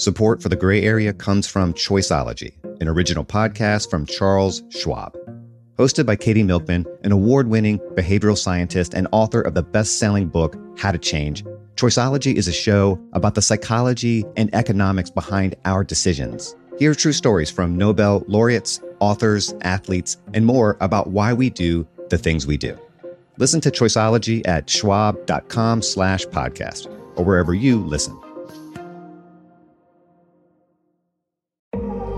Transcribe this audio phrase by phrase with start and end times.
[0.00, 5.14] Support for the gray area comes from Choiceology, an original podcast from Charles Schwab.
[5.78, 10.28] Hosted by Katie Milkman, an award winning behavioral scientist and author of the best selling
[10.28, 11.44] book, How to Change,
[11.74, 16.56] Choiceology is a show about the psychology and economics behind our decisions.
[16.78, 22.16] Hear true stories from Nobel laureates, authors, athletes, and more about why we do the
[22.16, 22.74] things we do.
[23.36, 26.86] Listen to Choiceology at schwab.com slash podcast
[27.18, 28.18] or wherever you listen.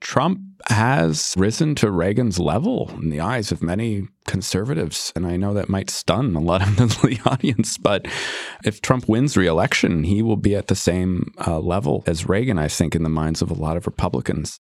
[0.00, 5.12] Trump has risen to Reagan's level in the eyes of many conservatives.
[5.16, 8.06] And I know that might stun a lot of the audience, but
[8.64, 12.68] if Trump wins re-election, he will be at the same uh, level as Reagan, I
[12.68, 14.60] think, in the minds of a lot of Republicans.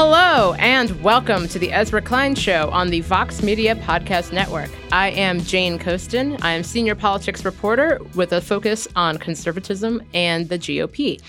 [0.00, 4.70] Hello, and welcome to the Ezra Klein Show on the Vox Media Podcast Network.
[4.92, 6.40] I am Jane Coaston.
[6.40, 11.20] I am senior politics reporter with a focus on conservatism and the GOP.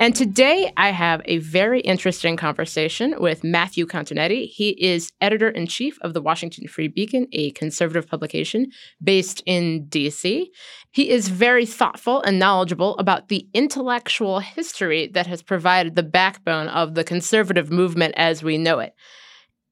[0.00, 4.48] And today I have a very interesting conversation with Matthew Continetti.
[4.48, 9.86] He is editor in chief of the Washington Free Beacon, a conservative publication based in
[9.86, 10.46] DC.
[10.90, 16.68] He is very thoughtful and knowledgeable about the intellectual history that has provided the backbone
[16.68, 18.94] of the conservative movement as we know it.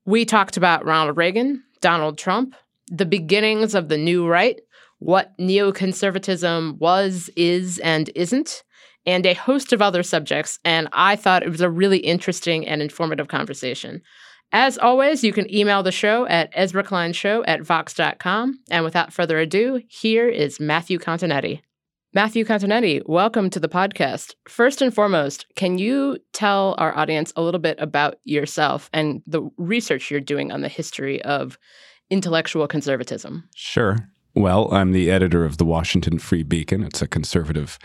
[0.04, 2.54] We talked about Ronald Reagan, Donald Trump,
[2.88, 4.60] the beginnings of the new right,
[4.98, 8.62] what neoconservatism was, is, and isn't
[9.06, 10.58] and a host of other subjects.
[10.64, 14.02] And I thought it was a really interesting and informative conversation.
[14.52, 18.60] As always, you can email the show at ezrakleinshow at vox.com.
[18.70, 21.60] And without further ado, here is Matthew Continetti.
[22.14, 24.34] Matthew Continetti, welcome to the podcast.
[24.48, 29.42] First and foremost, can you tell our audience a little bit about yourself and the
[29.58, 31.58] research you're doing on the history of
[32.08, 33.46] intellectual conservatism?
[33.54, 33.98] Sure.
[34.34, 36.82] Well, I'm the editor of the Washington Free Beacon.
[36.82, 37.78] It's a conservative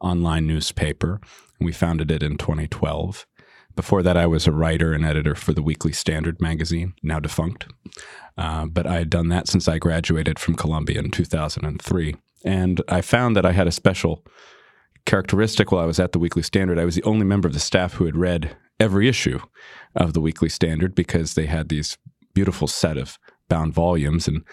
[0.00, 1.20] online newspaper.
[1.60, 3.26] We founded it in 2012.
[3.76, 7.66] Before that, I was a writer and editor for the Weekly Standard magazine, now defunct.
[8.36, 12.16] Uh, but I had done that since I graduated from Columbia in 2003.
[12.44, 14.24] And I found that I had a special
[15.06, 16.78] characteristic while I was at the Weekly Standard.
[16.78, 19.40] I was the only member of the staff who had read every issue
[19.94, 21.98] of the Weekly Standard because they had these
[22.34, 24.28] beautiful set of bound volumes.
[24.28, 24.44] And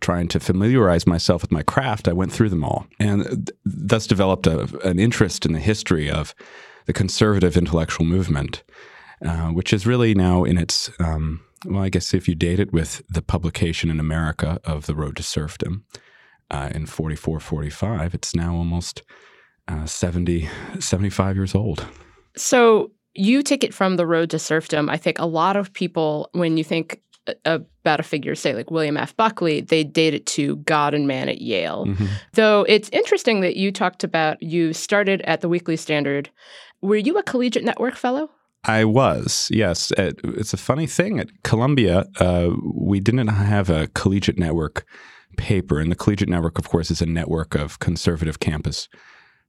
[0.00, 4.06] trying to familiarize myself with my craft, I went through them all and th- thus
[4.06, 6.34] developed a, an interest in the history of
[6.86, 8.62] the conservative intellectual movement,
[9.24, 12.72] uh, which is really now in its, um, well, I guess if you date it
[12.72, 15.84] with the publication in America of The Road to Serfdom
[16.50, 19.02] uh, in 44, 45, it's now almost
[19.68, 20.48] uh, 70,
[20.78, 21.86] 75 years old.
[22.36, 24.88] So you take it from the road to serfdom.
[24.88, 27.00] I think a lot of people, when you think
[27.44, 29.16] about a figure, say like William F.
[29.16, 31.86] Buckley, they date it to God and Man at Yale.
[31.86, 32.06] Mm-hmm.
[32.34, 36.30] Though it's interesting that you talked about you started at the Weekly Standard.
[36.82, 38.30] Were you a Collegiate Network fellow?
[38.64, 39.92] I was, yes.
[39.96, 41.20] It's a funny thing.
[41.20, 44.84] At Columbia, uh, we didn't have a Collegiate Network
[45.36, 45.78] paper.
[45.78, 48.88] And the Collegiate Network, of course, is a network of conservative campus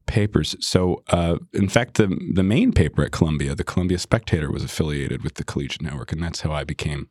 [0.06, 0.56] papers.
[0.60, 5.24] So, uh, in fact, the the main paper at Columbia, the Columbia Spectator, was affiliated
[5.24, 7.10] with the Collegiate Network, and that's how I became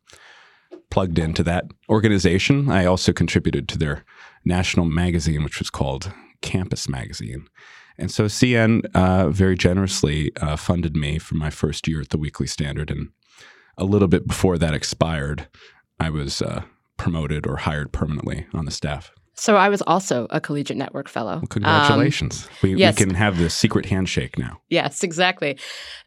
[0.89, 2.69] plugged into that organization.
[2.69, 4.03] I also contributed to their
[4.45, 6.11] national magazine, which was called
[6.41, 7.47] Campus Magazine.
[7.97, 12.17] And so CN uh, very generously uh, funded me for my first year at the
[12.17, 12.91] Weekly Standard.
[12.91, 13.09] And
[13.77, 15.47] a little bit before that expired,
[15.99, 16.63] I was uh,
[16.97, 19.11] promoted or hired permanently on the staff.
[19.39, 21.37] So I was also a Collegiate Network fellow.
[21.37, 22.45] Well, congratulations.
[22.45, 22.99] Um, we, yes.
[22.99, 24.59] we can have the secret handshake now.
[24.69, 25.59] Yes, exactly.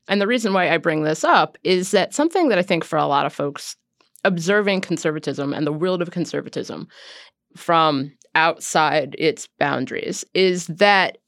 [0.08, 2.98] And the reason why I bring this up is that something that I think for
[2.98, 3.76] a lot of folks
[4.24, 6.88] observing conservatism and the world of conservatism
[7.56, 11.18] from outside its boundaries is that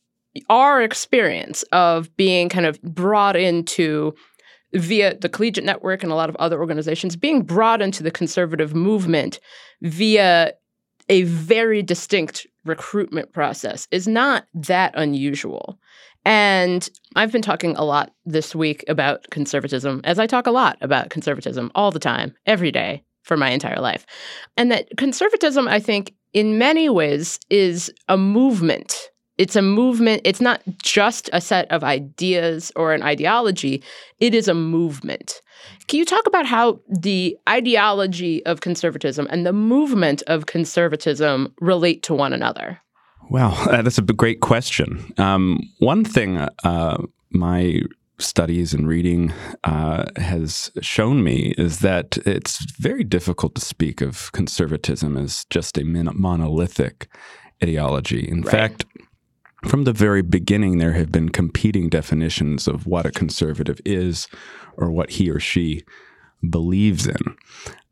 [0.49, 4.15] our experience of being kind of brought into
[4.75, 8.75] via the collegiate network and a lot of other organizations being brought into the conservative
[8.75, 9.39] movement
[9.83, 10.53] via
[11.09, 15.79] a very distinct recruitment process is not that unusual.
[16.25, 20.79] And I've been talking a lot this week about conservatism, as I talk a lot
[20.81, 24.07] about conservatism all the time, every day for my entire life.
[24.57, 29.11] And that conservatism, I think, in many ways is a movement.
[29.39, 30.23] It's a movement.
[30.25, 33.83] It's not just a set of ideas or an ideology,
[34.21, 35.41] it is a movement.
[35.89, 42.03] Can you talk about how the ideology of conservatism and the movement of conservatism relate
[42.05, 42.81] to one another?
[43.31, 45.13] Well, uh, that's a great question.
[45.19, 46.99] Um, one thing uh,
[47.31, 47.83] my
[48.19, 49.33] studies and reading
[49.65, 55.77] uh, has shown me is that it's very difficult to speak of conservatism as just
[55.77, 57.09] a monolithic
[57.63, 58.29] ideology.
[58.29, 58.51] In right.
[58.51, 58.85] fact,
[59.67, 64.29] from the very beginning, there have been competing definitions of what a conservative is
[64.77, 65.83] or what he or she
[66.49, 67.37] believes in.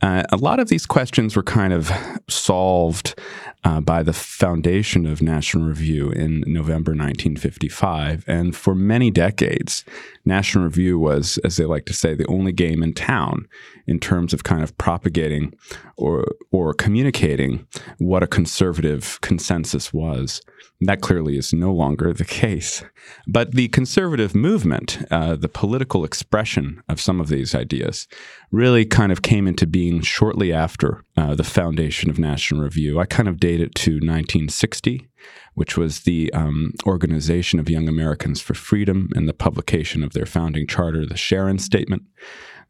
[0.02, 1.90] Uh, a lot of these questions were kind of
[2.28, 3.18] solved
[3.64, 8.24] uh, by the foundation of National Review in November 1955.
[8.26, 9.84] And for many decades,
[10.24, 13.46] National Review was, as they like to say, the only game in town
[13.86, 15.52] in terms of kind of propagating
[15.96, 17.66] or, or communicating
[17.98, 20.40] what a conservative consensus was.
[20.82, 22.82] That clearly is no longer the case.
[23.26, 28.08] But the conservative movement, uh, the political expression of some of these ideas,
[28.50, 32.98] really kind of came into being shortly after uh, the foundation of National Review.
[32.98, 35.08] I kind of date it to 1960,
[35.54, 40.26] which was the um, Organization of Young Americans for Freedom and the publication of their
[40.26, 42.02] founding charter, the Sharon Statement.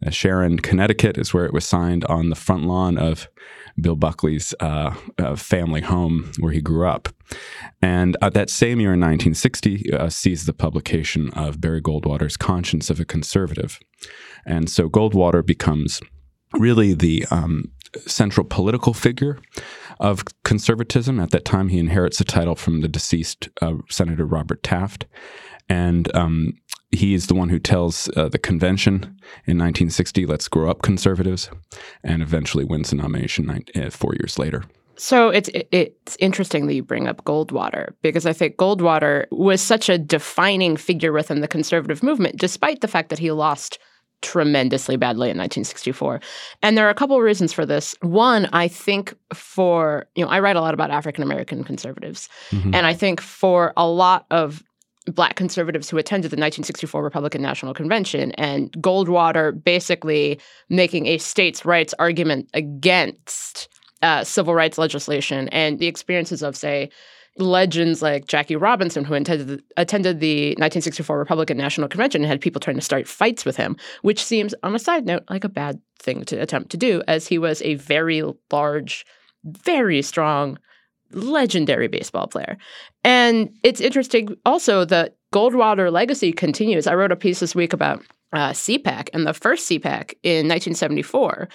[0.04, 3.28] Uh, Sharon, Connecticut, is where it was signed on the front lawn of
[3.78, 7.10] Bill Buckley's uh, uh, family home where he grew up.
[7.82, 12.98] And that same year in 1960 uh, sees the publication of Barry Goldwater's Conscience of
[12.98, 13.78] a Conservative.
[14.46, 16.00] And so Goldwater becomes
[16.54, 17.70] really the um,
[18.06, 19.38] central political figure
[20.00, 21.20] of conservatism.
[21.20, 25.06] At that time, he inherits the title from the deceased uh, Senator Robert Taft.
[25.69, 26.55] And um,
[26.91, 28.94] he is the one who tells uh, the convention
[29.47, 31.50] in 1960, let's grow up conservatives,
[32.02, 34.64] and eventually wins the nomination nine, uh, four years later.
[34.97, 39.88] So it's it's interesting that you bring up Goldwater because I think Goldwater was such
[39.88, 43.79] a defining figure within the conservative movement, despite the fact that he lost
[44.22, 46.20] tremendously badly in 1964.
[46.62, 47.94] And there are a couple of reasons for this.
[48.02, 52.28] One, I think for, you know, I write a lot about African American conservatives.
[52.50, 52.75] Mm-hmm.
[52.75, 54.62] And I think for a lot of
[55.06, 60.38] black conservatives who attended the 1964 Republican National Convention and Goldwater basically
[60.69, 63.69] making a states' rights argument against
[64.02, 66.90] uh, civil rights legislation and the experiences of, say,
[67.40, 72.60] legends like Jackie Robinson, who attended, attended the 1964 Republican National Convention and had people
[72.60, 75.81] trying to start fights with him, which seems, on a side note, like a bad
[75.98, 78.22] thing to attempt to do, as he was a very
[78.52, 79.04] large,
[79.44, 80.58] very strong
[81.12, 82.56] legendary baseball player.
[83.04, 86.87] And it's interesting also that Goldwater legacy continues.
[86.87, 91.48] I wrote a piece this week about uh, CPAC, and the first CPAC in 1974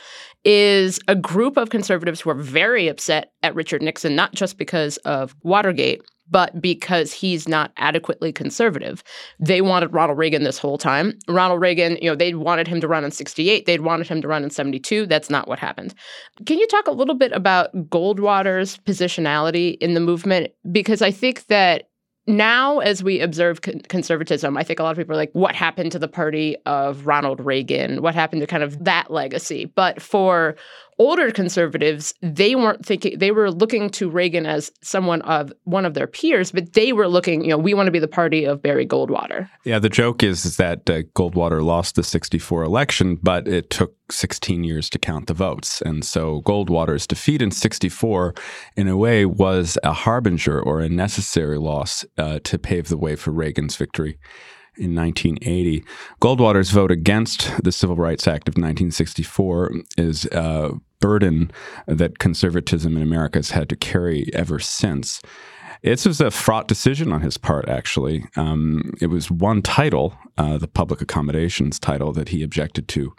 [0.44, 4.98] is a group of conservatives who are very upset at Richard Nixon, not just because
[4.98, 9.04] of Watergate, but because he's not adequately conservative.
[9.40, 11.14] They wanted Ronald Reagan this whole time.
[11.28, 14.28] Ronald Reagan, you know, they wanted him to run in 68, they'd wanted him to
[14.28, 15.06] run in 72.
[15.06, 15.94] That's not what happened.
[16.46, 20.52] Can you talk a little bit about Goldwater's positionality in the movement?
[20.72, 21.90] Because I think that
[22.28, 25.56] now as we observe con- conservatism i think a lot of people are like what
[25.56, 28.02] happened to the party of ronald reagan?
[28.02, 29.66] What happened to kind of that legacy?
[29.66, 30.56] But for
[30.98, 35.94] older conservatives, they weren't thinking they were looking to Reagan as someone of one of
[35.94, 38.62] their peers, but they were looking, you know, we want to be the party of
[38.62, 39.50] Barry Goldwater.
[39.64, 43.96] Yeah, the joke is, is that uh, Goldwater lost the 64 election, but it took
[44.12, 45.82] 16 years to count the votes.
[45.82, 48.34] And so Goldwater's defeat in 64,
[48.78, 53.16] in a way, was a harbinger or a necessary loss uh, to pave the way
[53.16, 54.20] for Reagan's victory
[54.78, 55.84] in 1980.
[56.22, 61.52] Goldwater's vote against the Civil Rights Act of 1964 is a burden
[61.88, 65.22] that conservatism in America has had to carry ever since.
[65.82, 68.26] It was a fraught decision on his part, actually.
[68.36, 73.14] Um, it was one title, uh, the public accommodations title, that he objected to,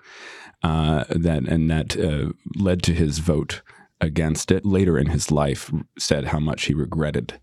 [0.65, 3.63] uh, that and that uh, led to his vote
[4.01, 4.67] against it.
[4.67, 7.41] Later in his life, said how much he regretted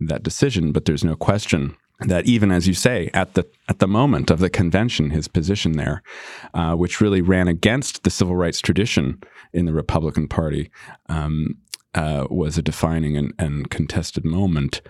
[0.00, 0.72] that decision.
[0.72, 4.38] But there's no question that even as you say at the at the moment of
[4.38, 6.02] the convention, his position there,
[6.54, 9.20] uh, which really ran against the civil rights tradition
[9.52, 10.70] in the Republican Party,
[11.08, 11.56] um,
[11.94, 14.82] uh, was a defining and, and contested moment.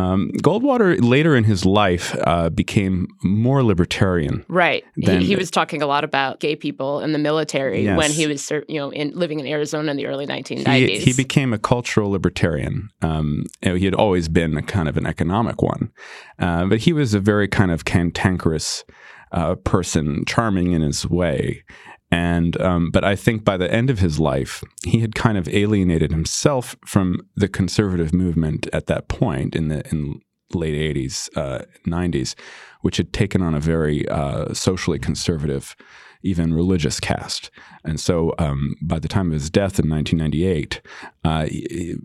[0.00, 4.44] Um, Goldwater later in his life uh, became more libertarian.
[4.48, 4.84] Right.
[4.96, 7.96] He, he was talking a lot about gay people in the military Yes.
[7.96, 10.88] when he was, you know, in, living in Arizona in the early 1990s.
[10.88, 12.90] He, he became a cultural libertarian.
[13.02, 15.92] Um, you know, he had always been a kind of an economic one,
[16.38, 18.84] uh, but he was a very kind of cantankerous
[19.32, 21.62] uh, person, charming in his way.
[22.10, 25.48] And um, but I think by the end of his life, he had kind of
[25.48, 30.20] alienated himself from the conservative movement at that point in the in
[30.52, 32.34] late '80s, uh, '90s,
[32.80, 35.76] which had taken on a very uh, socially conservative,
[36.22, 37.50] even religious cast.
[37.84, 40.80] And so, um, by the time of his death in 1998,
[41.24, 41.46] uh,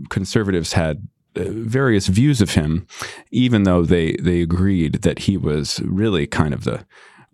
[0.09, 2.85] conservatives had uh, various views of him,
[3.31, 6.85] even though they they agreed that he was really kind of the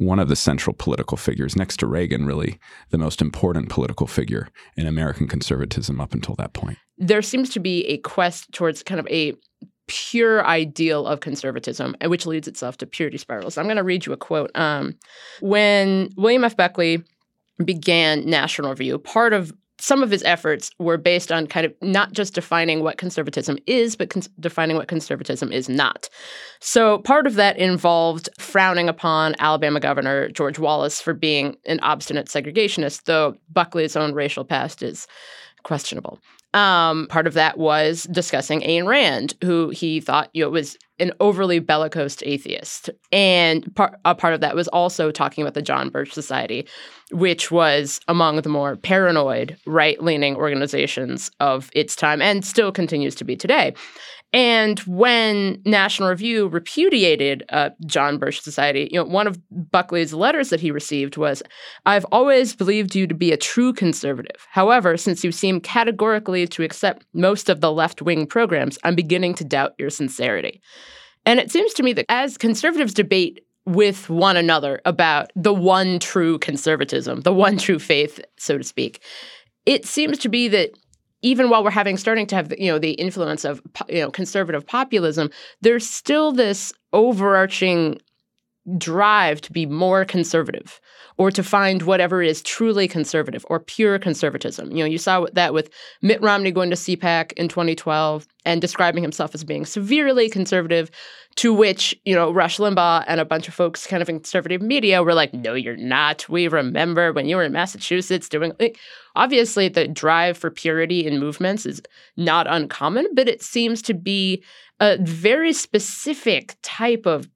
[0.01, 4.48] one of the central political figures next to Reagan, really the most important political figure
[4.75, 6.79] in American conservatism up until that point.
[6.98, 9.34] there seems to be a quest towards kind of a
[9.88, 13.58] pure ideal of conservatism, which leads itself to purity spirals.
[13.58, 14.51] I'm going to read you a quote.
[14.55, 14.98] Um,
[15.41, 16.55] when William F.
[16.55, 17.03] Buckley
[17.63, 22.11] began National Review, part of some of his efforts were based on kind of not
[22.11, 26.07] just defining what conservatism is, but cons- defining what conservatism is not.
[26.59, 32.27] So part of that involved frowning upon Alabama Governor George Wallace for being an obstinate
[32.27, 35.07] segregationist, though Buckley's own racial past is
[35.63, 36.19] questionable.
[36.53, 41.13] Um, part of that was discussing Ayn Rand, who he thought you know was an
[41.20, 45.89] overly bellicose atheist, and part a part of that was also talking about the John
[45.89, 46.67] Birch Society,
[47.12, 53.24] which was among the more paranoid right-leaning organizations of its time, and still continues to
[53.24, 53.74] be today.
[54.33, 60.50] And when National Review repudiated uh, John Birch Society, you know, one of Buckley's letters
[60.51, 61.43] that he received was,
[61.85, 64.47] "I've always believed you to be a true conservative.
[64.50, 69.43] However, since you seem categorically to accept most of the left-wing programs, I'm beginning to
[69.43, 70.61] doubt your sincerity."
[71.25, 76.00] And it seems to me that as conservatives debate with one another about the one
[76.00, 79.03] true conservatism, the one true faith, so to speak,
[79.65, 80.71] it seems to be that
[81.21, 84.65] even while we're having starting to have you know the influence of you know conservative
[84.65, 85.29] populism,
[85.61, 87.99] there's still this overarching
[88.77, 90.79] drive to be more conservative
[91.17, 94.71] or to find whatever is truly conservative or pure conservatism.
[94.71, 95.69] You know, you saw that with
[96.01, 100.89] Mitt Romney going to CPAC in 2012 and describing himself as being severely conservative,
[101.35, 104.61] to which, you know, Rush Limbaugh and a bunch of folks kind of in conservative
[104.61, 106.27] media were like, no, you're not.
[106.29, 108.53] We remember when you were in Massachusetts doing.
[109.15, 111.81] Obviously, the drive for purity in movements is
[112.15, 114.43] not uncommon, but it seems to be
[114.79, 117.29] a very specific type of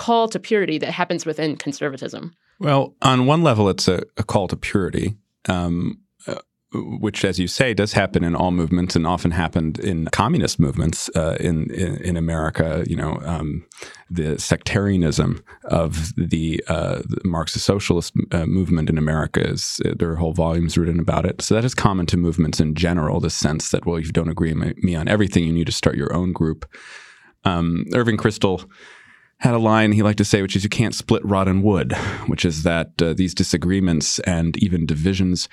[0.00, 2.32] call to purity that happens within conservatism.
[2.58, 5.16] Well, on one level, it's a, a call to purity,
[5.48, 6.40] um, uh,
[6.72, 11.10] which, as you say, does happen in all movements and often happened in communist movements
[11.16, 12.84] uh, in, in in America.
[12.86, 13.66] You know, um,
[14.10, 20.16] the sectarianism of the, uh, the Marxist socialist uh, movement in America is there are
[20.16, 21.42] whole volumes written about it.
[21.42, 23.20] So that is common to movements in general.
[23.20, 25.72] The sense that well, if you don't agree with me on everything, you need to
[25.72, 26.66] start your own group.
[27.44, 28.68] Um, Irving Kristol
[29.40, 31.92] had a line he liked to say, which is, "You can't split rod and wood,"
[32.26, 35.48] which is that uh, these disagreements and even divisions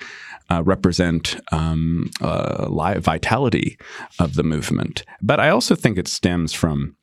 [0.50, 3.78] uh, represent um, uh, li- vitality
[4.18, 5.04] of the movement.
[5.20, 6.96] But I also think it stems from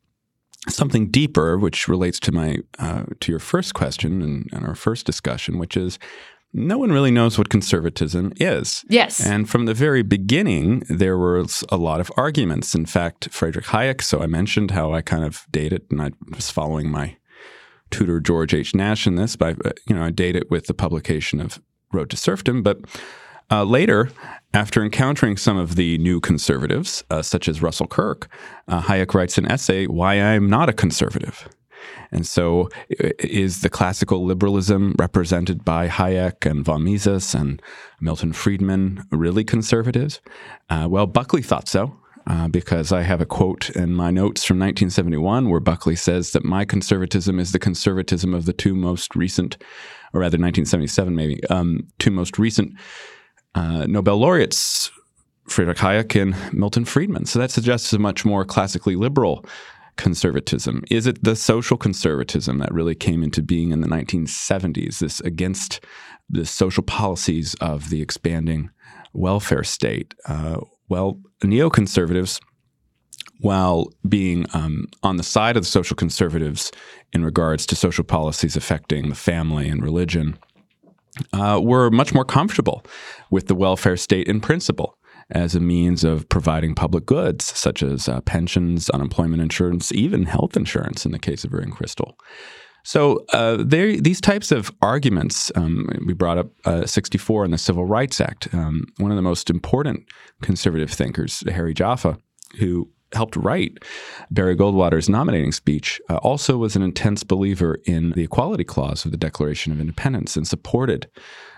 [0.70, 5.06] something deeper, which relates to my uh, to your first question and, and our first
[5.06, 6.00] discussion, which is.
[6.58, 8.86] No one really knows what conservatism is.
[8.88, 9.20] Yes.
[9.20, 12.74] And from the very beginning, there was a lot of arguments.
[12.74, 16.12] In fact, Friedrich Hayek, so I mentioned how I kind of date it, and I
[16.34, 17.18] was following my
[17.92, 18.74] tutor, George H.
[18.74, 21.60] Nash, in this, but, uh, you know, I date it with the publication of
[21.92, 22.64] Road to Serfdom.
[22.64, 22.80] But
[23.52, 24.10] uh, later,
[24.54, 28.30] after encountering some of the new conservatives, uh, such as Russell Kirk,
[28.70, 31.50] uh, Hayek writes an essay, Why I'm Not a Conservative.
[32.12, 37.62] And so, is the classical liberalism represented by Hayek and von Mises and
[38.00, 40.22] Milton Friedman really conservative?
[40.70, 41.96] Uh, well, Buckley thought so.
[42.28, 46.44] Uh, because I have a quote in my notes from 1971 where Buckley says that
[46.44, 49.58] my conservatism is the conservatism of the two most recent,
[50.12, 52.74] or rather 1977 maybe, um, two most recent
[53.54, 54.90] uh, Nobel laureates,
[55.48, 57.26] Friedrich Hayek and Milton Friedman.
[57.26, 59.46] So that suggests a much more classically liberal
[59.98, 60.84] conservatism?
[60.90, 65.80] Is it the social conservatism that really came into being in the 1970s, this against
[66.30, 68.70] the social policies of the expanding
[69.14, 70.14] welfare state?
[70.28, 70.58] Uh,
[70.90, 72.40] well, neoconservatives,
[73.40, 76.72] while being um, on the side of the social conservatives
[77.14, 80.38] in regards to social policies affecting the family and religion,
[81.34, 82.84] uh, were much more comfortable
[83.32, 84.98] with the welfare state in principle.
[85.32, 90.56] As a means of providing public goods, such as uh, pensions, unemployment insurance, even health
[90.56, 92.14] insurance in the case of Irving Kristol.
[92.84, 97.86] So uh, these types of arguments, um, we brought up uh, 64 in the Civil
[97.86, 98.48] Rights Act.
[98.54, 100.04] Um, one of the most important
[100.44, 102.20] conservative thinkers, Harry Jaffa,
[102.60, 103.80] who helped write
[104.30, 109.10] Barry Goldwater's nominating speech, uh, also was an intense believer in the Equality Clause of
[109.10, 111.10] the Declaration of Independence and supported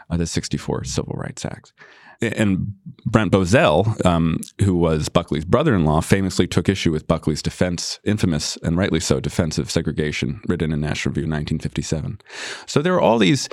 [0.09, 1.73] uh, the 64 Civil Rights Act.
[2.21, 2.73] And
[3.05, 7.99] Brent Bozell, um, who was Buckley's brother in law, famously took issue with Buckley's defense,
[8.03, 12.19] infamous and rightly so, defense of segregation, written in National Review in 1957.
[12.65, 13.49] So there are all these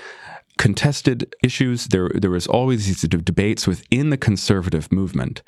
[0.58, 1.86] contested issues.
[1.86, 5.42] There, there was always these debates within the conservative movement.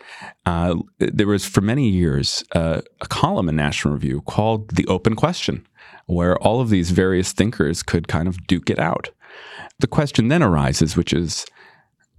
[0.44, 5.14] Uh, there was, for many years, uh, a column in National Review called "The Open
[5.16, 5.66] Question,"
[6.06, 9.10] where all of these various thinkers could kind of duke it out.
[9.78, 11.44] The question then arises, which is,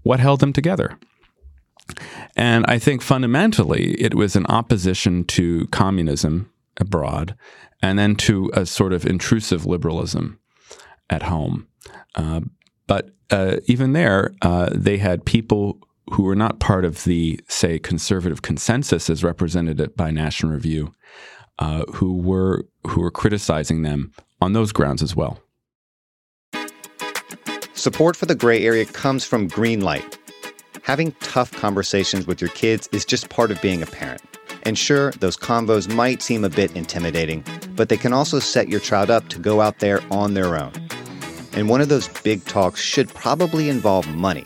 [0.08, 0.98] what held them together?
[2.36, 7.36] And I think fundamentally it was an opposition to communism abroad
[7.82, 10.40] and then to a sort of intrusive liberalism
[11.10, 11.68] at home.
[12.16, 12.42] Uh,
[12.88, 15.80] but uh, even there, uh, they had people
[16.12, 20.94] who were not part of the, say, conservative consensus as represented by National Review,
[21.60, 25.42] uh, who were who were criticizing them on those grounds as well.
[27.78, 30.18] Support for the gray area comes from Greenlight.
[30.82, 34.24] Having tough conversations with your kids is just part of being a parent.
[34.64, 37.44] And sure, those convos might seem a bit intimidating,
[37.76, 40.74] but they can also set your child up to go out there on their own.
[41.54, 44.46] And one of those big talks should probably involve money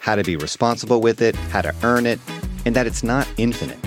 [0.00, 2.18] how to be responsible with it, how to earn it,
[2.66, 3.78] and that it's not infinite.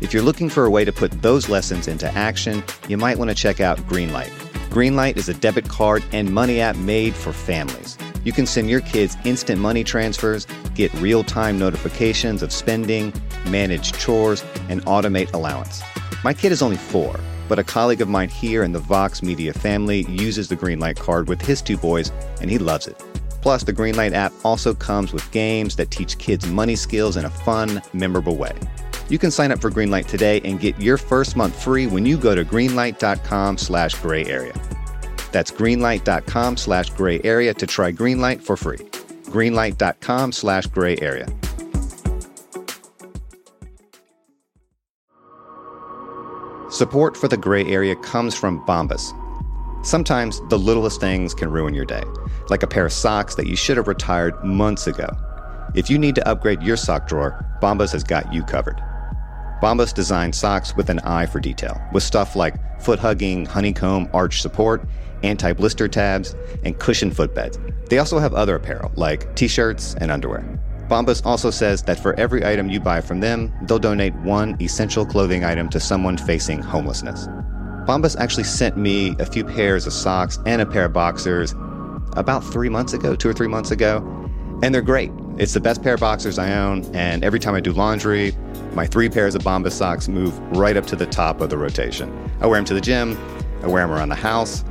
[0.00, 3.30] If you're looking for a way to put those lessons into action, you might want
[3.30, 4.30] to check out Greenlight.
[4.70, 7.98] Greenlight is a debit card and money app made for families.
[8.24, 13.12] You can send your kids instant money transfers, get real time notifications of spending,
[13.46, 15.82] manage chores, and automate allowance.
[16.22, 19.54] My kid is only four, but a colleague of mine here in the Vox Media
[19.54, 23.02] family uses the Greenlight card with his two boys, and he loves it.
[23.40, 27.30] Plus, the Greenlight app also comes with games that teach kids money skills in a
[27.30, 28.52] fun, memorable way.
[29.08, 32.18] You can sign up for Greenlight today and get your first month free when you
[32.18, 34.52] go to greenlight.com slash gray area.
[35.32, 38.78] That's greenlight.com slash gray area to try Greenlight for free.
[39.26, 41.26] Greenlight.com slash gray area.
[46.70, 49.14] Support for the gray area comes from Bombas.
[49.84, 52.04] Sometimes the littlest things can ruin your day,
[52.48, 55.08] like a pair of socks that you should have retired months ago.
[55.74, 58.80] If you need to upgrade your sock drawer, Bombas has got you covered.
[59.60, 64.40] Bombas designed socks with an eye for detail, with stuff like foot hugging, honeycomb, arch
[64.40, 64.86] support,
[65.22, 67.58] anti blister tabs, and cushioned footbeds.
[67.88, 70.60] They also have other apparel, like t shirts and underwear.
[70.88, 75.06] Bombas also says that for every item you buy from them, they'll donate one essential
[75.06, 77.28] clothing item to someone facing homelessness.
[77.86, 81.54] Bombas actually sent me a few pairs of socks and a pair of boxers
[82.16, 83.98] about three months ago, two or three months ago,
[84.62, 85.12] and they're great.
[85.38, 88.34] It's the best pair of boxers I own, and every time I do laundry,
[88.74, 92.12] my three pairs of Bombas socks move right up to the top of the rotation.
[92.40, 93.16] I wear them to the gym,
[93.62, 94.64] I wear them around the house,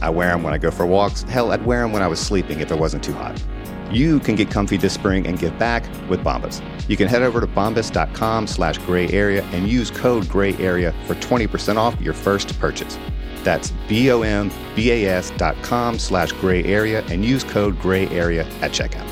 [0.00, 1.22] I wear them when I go for walks.
[1.22, 3.42] Hell, I'd wear them when I was sleeping if it wasn't too hot.
[3.90, 6.62] You can get comfy this spring and give back with Bombas.
[6.88, 11.14] You can head over to bombas.com slash gray area and use code gray area for
[11.16, 12.98] 20% off your first purchase.
[13.44, 19.08] That's B-O-M-B-A-S dot com slash gray area and use code gray area at checkout.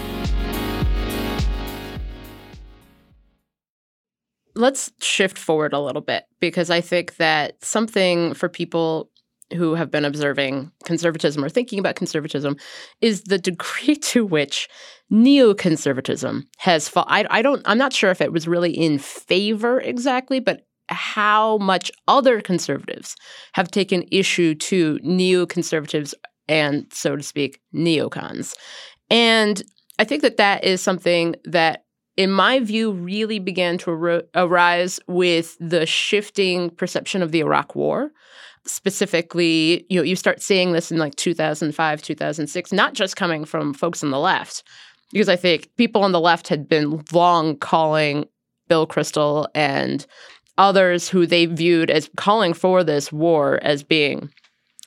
[4.55, 9.11] Let's shift forward a little bit because I think that something for people
[9.55, 12.57] who have been observing conservatism or thinking about conservatism
[13.01, 14.69] is the degree to which
[15.13, 17.07] neoconservatism has fall.
[17.09, 17.63] I, I don't.
[17.65, 23.17] I'm not sure if it was really in favor exactly, but how much other conservatives
[23.53, 26.15] have taken issue to neoconservatives
[26.49, 28.57] and, so to speak, neocons.
[29.09, 29.63] And
[30.01, 31.85] I think that that is something that
[32.17, 38.11] in my view, really began to arise with the shifting perception of the Iraq War
[38.67, 43.75] specifically, you know, you start seeing this in like 2005, 2006, not just coming from
[43.75, 44.63] folks on the left,
[45.13, 48.27] because I think people on the left had been long calling
[48.69, 50.07] Bill Kristol and
[50.59, 54.31] others who they viewed as calling for this war as being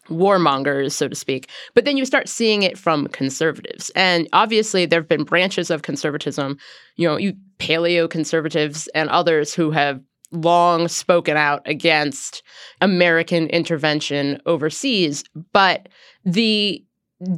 [0.09, 1.49] warmongers, so to speak.
[1.73, 3.89] But then you start seeing it from conservatives.
[3.95, 6.57] And obviously, there have been branches of conservatism,
[6.95, 10.01] you know, you paleo conservatives and others who have
[10.33, 12.43] long spoken out against
[12.81, 15.87] American intervention overseas, but
[16.25, 16.83] the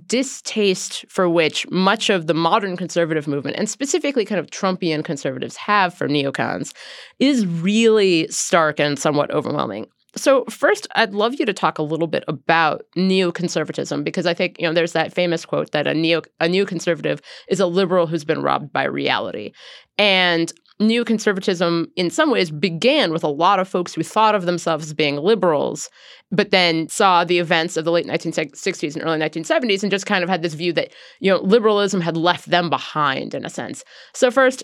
[0.07, 5.55] distaste for which much of the modern conservative movement, and specifically kind of Trumpian conservatives,
[5.55, 6.73] have for neocons
[7.19, 9.87] is really stark and somewhat overwhelming.
[10.17, 14.55] So first, I'd love you to talk a little bit about neoconservatism because I think
[14.59, 18.23] you know there's that famous quote that a neo a neoconservative is a liberal who's
[18.23, 19.51] been robbed by reality,
[19.97, 24.87] and neoconservatism in some ways began with a lot of folks who thought of themselves
[24.87, 25.89] as being liberals,
[26.31, 30.23] but then saw the events of the late 1960s and early 1970s and just kind
[30.23, 33.83] of had this view that you know liberalism had left them behind in a sense.
[34.13, 34.63] So first,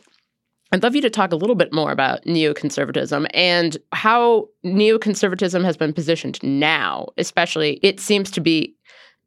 [0.74, 5.76] I'd love you to talk a little bit more about neoconservatism and how neoconservatism has
[5.76, 8.74] been positioned now, especially it seems to be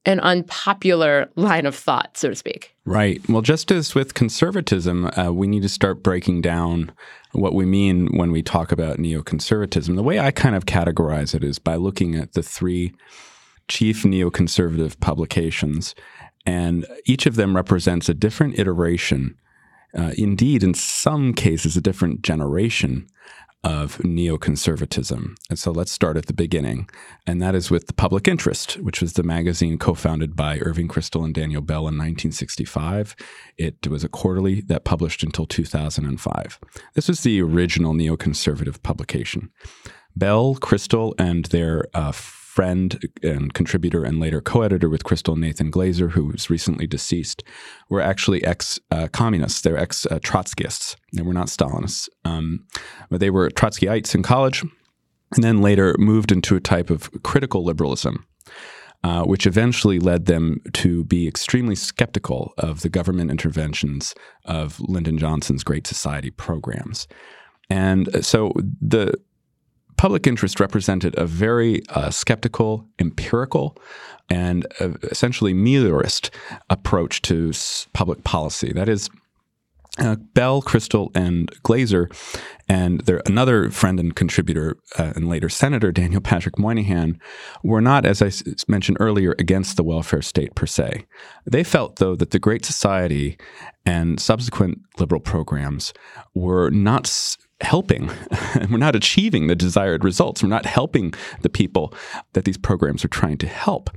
[0.06, 2.74] an unpopular line of thought, so to speak.
[2.84, 3.26] Right.
[3.28, 6.92] Well, just as with conservatism, uh, we need to start breaking down
[7.32, 9.96] what we mean when we talk about neoconservatism.
[9.96, 12.92] The way I kind of categorize it is by looking at the three
[13.68, 15.94] chief neoconservative publications,
[16.44, 19.36] and each of them represents a different iteration
[19.96, 23.06] uh, indeed, in some cases, a different generation
[23.64, 25.34] of neoconservatism.
[25.48, 26.88] And so let's start at the beginning.
[27.26, 30.88] And that is with The Public Interest, which was the magazine co founded by Irving
[30.88, 33.16] Kristol and Daniel Bell in 1965.
[33.56, 36.60] It was a quarterly that published until 2005.
[36.94, 39.50] This was the original neoconservative publication.
[40.14, 42.12] Bell, Kristol, and their uh,
[42.54, 47.42] friend and contributor and later co-editor with Kristol Nathan Glazer, who was recently deceased,
[47.88, 49.60] were actually ex-communists.
[49.60, 50.94] They're ex-Trotskyists.
[51.12, 52.64] They were not Stalinists, um,
[53.10, 54.62] but they were Trotskyites in college,
[55.34, 58.24] and then later moved into a type of critical liberalism.
[59.02, 64.14] Uh, which eventually led them to be extremely skeptical of the government interventions
[64.46, 67.06] of Lyndon Johnson's Great Society programs.
[67.68, 69.12] And so the
[69.96, 73.76] public interest represented a very uh, skeptical, empirical,
[74.30, 76.30] and uh, essentially meliorist
[76.70, 78.72] approach to s- public policy.
[78.72, 79.10] That is,
[79.98, 82.08] uh, Bell, Kristol, and Glazer,
[82.68, 87.18] and their another friend and contributor uh, and later Senator Daniel Patrick Moynihan
[87.62, 91.06] were not, as I s- mentioned earlier, against the welfare state per se.
[91.46, 93.36] They felt, though, that the Great Society
[93.86, 95.92] and subsequent liberal programs
[96.34, 98.10] were not s- helping.
[98.70, 100.42] we're not achieving the desired results.
[100.42, 101.92] We're not helping the people
[102.32, 103.90] that these programs are trying to help.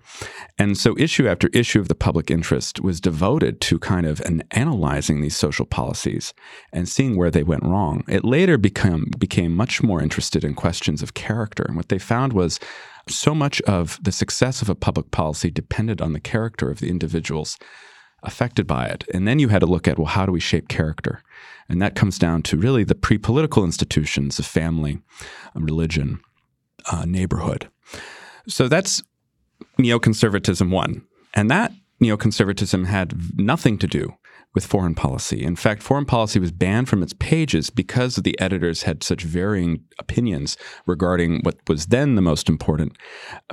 [0.59, 4.43] And so, issue after issue of the public interest was devoted to kind of an
[4.51, 6.33] analyzing these social policies
[6.73, 8.03] and seeing where they went wrong.
[8.07, 11.63] It later become, became much more interested in questions of character.
[11.67, 12.59] And what they found was
[13.09, 16.89] so much of the success of a public policy depended on the character of the
[16.89, 17.57] individuals
[18.23, 19.05] affected by it.
[19.13, 21.21] And then you had to look at, well, how do we shape character?
[21.69, 24.99] And that comes down to really the pre political institutions of family,
[25.55, 26.19] um, religion,
[26.91, 27.69] uh, neighborhood.
[28.47, 29.03] So that's
[29.77, 31.05] neoconservatism one.
[31.33, 34.13] And that neoconservatism had nothing to do
[34.57, 35.43] with foreign policy.
[35.43, 39.83] In fact, foreign policy was banned from its pages because the editors had such varying
[39.99, 42.97] opinions regarding what was then the most important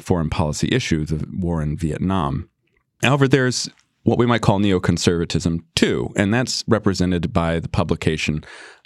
[0.00, 2.48] foreign policy issue, the war in Vietnam.
[3.02, 3.68] However, there's
[4.04, 8.42] what we might call neoconservatism two, and that's represented by the publication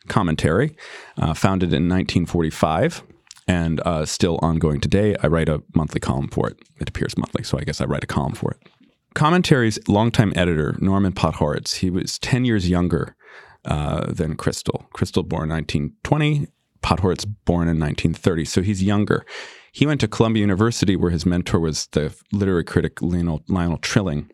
[0.09, 0.75] Commentary,
[1.19, 3.05] uh, founded in 1945
[3.47, 5.15] and uh, still ongoing today.
[5.23, 6.57] I write a monthly column for it.
[6.81, 8.73] It appears monthly, so I guess I write a column for it.
[9.15, 13.17] Commentary's longtime editor, Norman Podhoretz, he was 10 years younger
[13.65, 14.89] uh, than Kristol.
[14.95, 16.47] Kristol born 1920,
[16.83, 19.25] Podhoretz born in 1930, so he's younger.
[19.73, 24.31] He went to Columbia University, where his mentor was the literary critic Lionel, Lionel Trilling.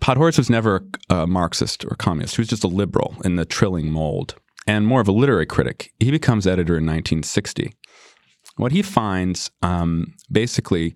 [0.00, 2.36] Podhoretz was never a Marxist or communist.
[2.36, 4.34] He was just a liberal in the Trilling mold
[4.66, 5.92] and more of a literary critic.
[6.00, 7.72] He becomes editor in 1960.
[8.56, 10.94] What he finds um, basically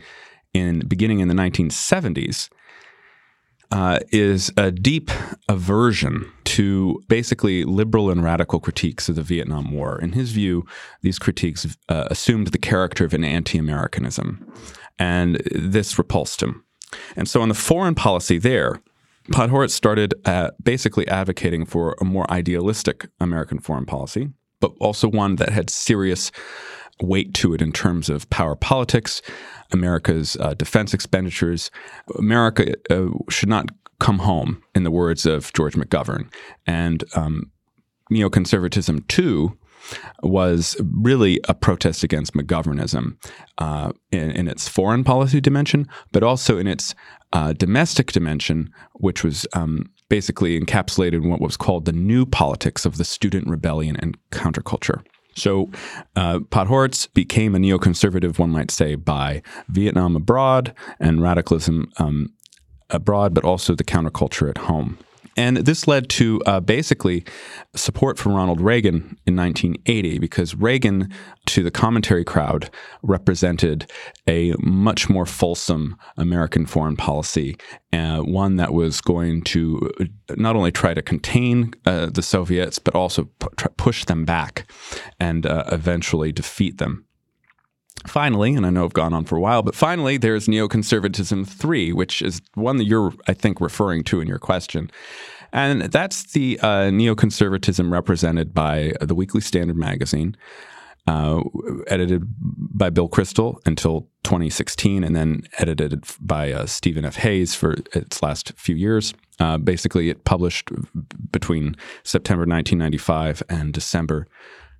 [0.53, 2.49] in beginning in the 1970s
[3.71, 5.11] uh, is a deep
[5.49, 10.01] aversion to basically liberal and radical critiques of the Vietnam War.
[10.01, 10.67] In his view,
[11.03, 14.53] these critiques uh, assumed the character of an anti Americanism,
[14.99, 16.65] and this repulsed him.
[17.15, 18.81] And so, on the foreign policy there,
[19.31, 24.31] Podhoretz started uh, basically advocating for a more idealistic American foreign policy,
[24.61, 26.33] but also one that had serious
[27.03, 29.23] weight to it in terms of power politics,
[29.73, 31.71] America's uh, defense expenditures.
[32.19, 36.29] America uh, should not come home, in the words of George McGovern.
[36.67, 37.51] And um,
[38.11, 39.57] neoconservatism, too,
[40.23, 43.17] was really a protest against McGovernism
[43.59, 46.95] uh, in, in, its foreign policy dimension, but also in its
[47.33, 52.85] uh, domestic dimension, which was um, basically encapsulated in what was called the new politics
[52.85, 55.03] of the student rebellion and counterculture.
[55.35, 55.71] So,
[56.17, 62.33] uh, Podhoretz became a neoconservative, one might say, by Vietnam abroad and radicalism um,
[62.91, 64.99] abroad, but also the counterculture at home.
[65.41, 67.25] And this led to uh, basically
[67.75, 71.11] support from Ronald Reagan in 1980 because Reagan,
[71.47, 72.69] to the commentary crowd,
[73.03, 73.91] represented
[74.29, 77.57] a much more fulsome American foreign policy,
[77.91, 79.91] uh, one that was going to
[80.37, 84.71] not only try to contain uh, the Soviets, but also pu- push them back
[85.19, 87.07] and uh, eventually defeat them.
[88.07, 91.93] Finally, and I know I've gone on for a while, but finally, there's neoconservatism 3,
[91.93, 94.91] which is one that you're, I think, referring to in your question.
[95.53, 100.37] And that's the uh, neoconservatism represented by the Weekly Standard magazine,
[101.07, 101.43] uh,
[101.89, 107.17] edited by Bill Kristol until 2016, and then edited by uh, Stephen F.
[107.17, 109.13] Hayes for its last few years.
[109.41, 110.71] Uh, basically, it published
[111.33, 114.27] between September 1995 and December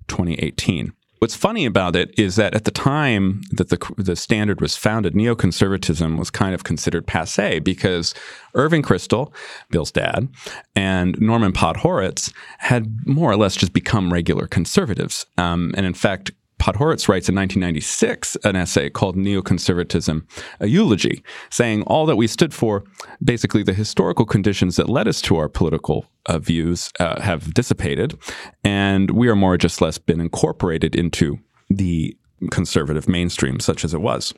[0.07, 0.93] 2018.
[1.21, 5.13] What's funny about it is that at the time that the the standard was founded,
[5.13, 8.15] neoconservatism was kind of considered passe because
[8.55, 9.31] Irving Kristol,
[9.69, 10.29] Bill's dad,
[10.75, 15.27] and Norman Podhoretz had more or less just become regular conservatives.
[15.37, 16.31] Um, and in fact,
[16.61, 20.21] Podhoretz writes in 1996 an essay called Neoconservatism,
[20.59, 22.83] a eulogy, saying all that we stood for,
[23.23, 28.15] basically the historical conditions that led us to our political uh, views, uh, have dissipated,
[28.63, 32.15] and we are more or just less been incorporated into the
[32.51, 34.31] conservative mainstream, such as it was.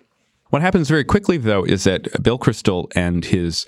[0.49, 3.65] What happens very quickly, though, is that Bill Kristol and his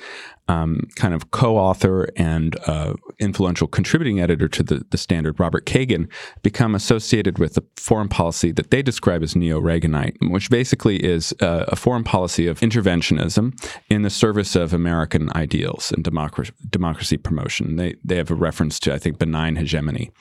[0.47, 6.07] um, kind of co-author and uh, influential contributing editor to the, the Standard, Robert Kagan,
[6.43, 11.65] become associated with a foreign policy that they describe as neo-Reaganite, which basically is uh,
[11.67, 13.53] a foreign policy of interventionism
[13.89, 17.75] in the service of American ideals and democracy, democracy promotion.
[17.77, 20.11] They they have a reference to I think benign hegemony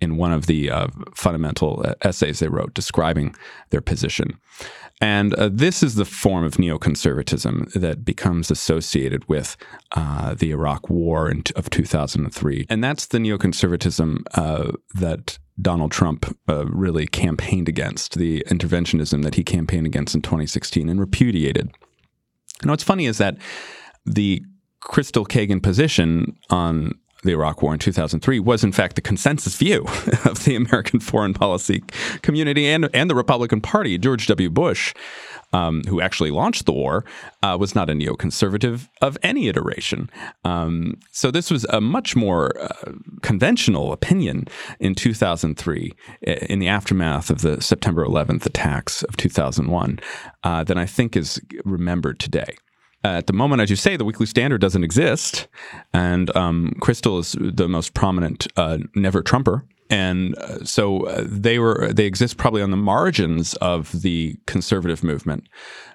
[0.00, 3.34] in one of the uh, fundamental uh, essays they wrote describing
[3.70, 4.38] their position.
[5.00, 9.56] And uh, this is the form of neoconservatism that becomes associated with
[9.92, 12.66] uh, the Iraq War in, of 2003.
[12.68, 19.36] And that's the neoconservatism uh, that Donald Trump uh, really campaigned against, the interventionism that
[19.36, 21.70] he campaigned against in 2016 and repudiated.
[22.60, 23.38] And what's funny is that
[24.04, 24.42] the
[24.82, 29.82] Kristol Kagan position on the Iraq War in 2003 was, in fact, the consensus view
[30.24, 31.82] of the American foreign policy
[32.22, 33.98] community and, and the Republican Party.
[33.98, 34.48] George W.
[34.48, 34.94] Bush,
[35.52, 37.04] um, who actually launched the war,
[37.42, 40.08] uh, was not a neoconservative of any iteration.
[40.44, 44.46] Um, so this was a much more uh, conventional opinion
[44.78, 49.98] in 2003, in the aftermath of the September 11th attacks of 2001,
[50.44, 52.56] uh, than I think is remembered today
[53.02, 55.48] at the moment, as you say, the Weekly Standard doesn't exist,
[55.92, 61.58] and um, Kristol is the most prominent uh, never Trumper, and uh, so uh, they
[61.58, 65.48] were they exist probably on the margins of the conservative movement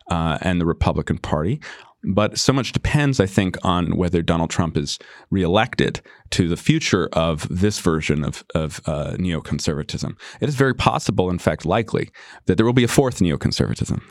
[0.10, 1.62] uh, and the Republican Party.
[2.08, 5.00] But so much depends, I think, on whether Donald Trump is
[5.32, 10.15] reelected to the future of this version of, of uh, neoconservatism.
[10.39, 12.12] It is very possible, in fact, likely,
[12.46, 14.02] that there will be a fourth neoconservatism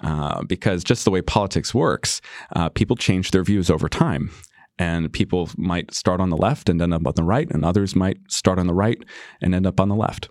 [0.00, 2.20] uh, because just the way politics works,
[2.56, 4.30] uh, people change their views over time.
[4.76, 7.94] And people might start on the left and end up on the right, and others
[7.94, 9.00] might start on the right
[9.40, 10.28] and end up on the left.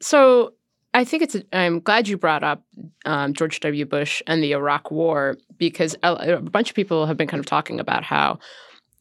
[0.00, 0.53] So
[0.94, 1.36] I think it's.
[1.52, 2.62] I'm glad you brought up
[3.04, 3.84] um, George W.
[3.84, 7.46] Bush and the Iraq War because a, a, bunch of people have been kind of
[7.46, 8.38] talking about how,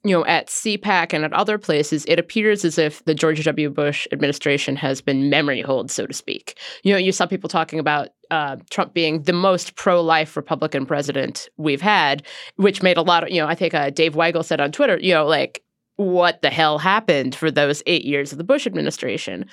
[0.03, 3.69] you know, at CPAC and at other places, it appears as if the George W.
[3.69, 6.57] Bush administration has been memory hold, so to speak.
[6.81, 11.47] You know, you saw people talking about uh, Trump being the most pro-life Republican president
[11.57, 12.23] we've had,
[12.55, 13.29] which made a lot of.
[13.29, 15.63] You know, I think uh, Dave Weigel said on Twitter, you know, like
[15.97, 19.45] what the hell happened for those eight years of the Bush administration.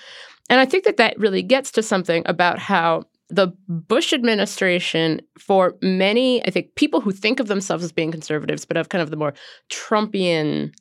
[0.51, 5.77] And I think that that really gets to something about how the Bush administration, for
[5.81, 9.11] many, I think, people who think of themselves as being conservatives, but have kind of
[9.11, 9.33] the more
[9.71, 10.75] Trumpian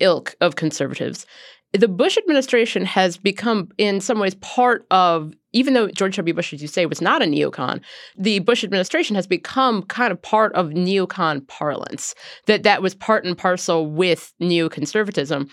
[0.00, 1.26] ilk of conservatives,
[1.72, 6.32] the Bush administration has become, in some ways, part of, even though George W.
[6.32, 7.80] Bush, as you say, was not a neocon,
[8.16, 12.14] the Bush administration has become kind of part of neocon parlance,
[12.46, 15.50] that that was part and parcel with neoconservatism.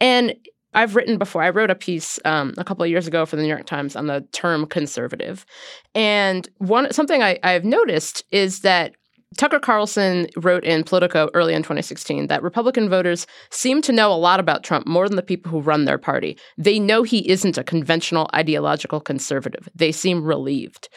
[0.00, 0.34] And
[0.74, 1.42] I've written before.
[1.42, 3.96] I wrote a piece um, a couple of years ago for the New York Times
[3.96, 5.46] on the term conservative,
[5.94, 8.94] and one something I, I've noticed is that
[9.36, 14.16] Tucker Carlson wrote in Politico early in 2016 that Republican voters seem to know a
[14.16, 16.38] lot about Trump more than the people who run their party.
[16.56, 19.68] They know he isn't a conventional ideological conservative.
[19.74, 20.88] They seem relieved.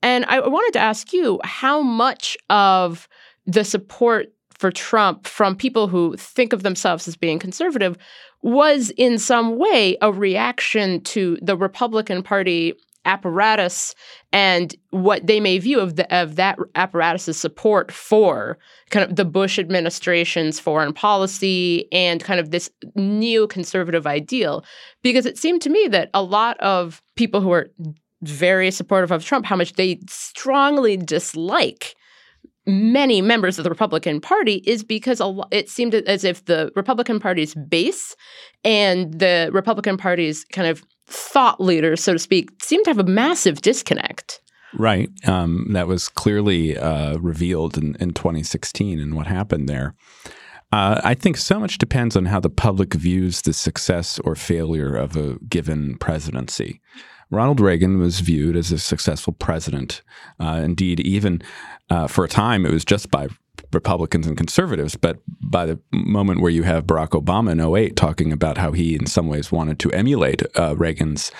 [0.00, 3.08] And I wanted to ask you how much of
[3.46, 7.98] the support for Trump from people who think of themselves as being conservative
[8.42, 12.74] was in some way a reaction to the Republican Party
[13.04, 13.94] apparatus
[14.32, 18.58] and what they may view of the of that apparatus's support for
[18.90, 24.64] kind of the Bush administration's foreign policy and kind of this neoconservative ideal.
[25.02, 27.70] Because it seemed to me that a lot of people who are
[28.22, 31.96] very supportive of Trump how much they strongly dislike
[32.66, 35.20] many members of the Republican Party is because
[35.50, 38.14] it seemed as if the Republican Party's base
[38.64, 43.04] and the Republican Party's kind of thought leaders, so to speak, seemed to have a
[43.04, 44.40] massive disconnect.
[44.74, 45.10] Right.
[45.26, 49.94] Um, that was clearly uh, revealed in, in 2016 and what happened there.
[50.72, 54.96] Uh, I think so much depends on how the public views the success or failure
[54.96, 56.80] of a given presidency.
[57.32, 60.02] Ronald Reagan was viewed as a successful president.
[60.38, 61.42] Uh, indeed, even
[61.88, 63.28] uh, for a time, it was just by
[63.72, 64.96] Republicans and conservatives.
[64.96, 68.94] But by the moment where you have Barack Obama in 08 talking about how he,
[68.94, 71.30] in some ways, wanted to emulate uh, Reagan's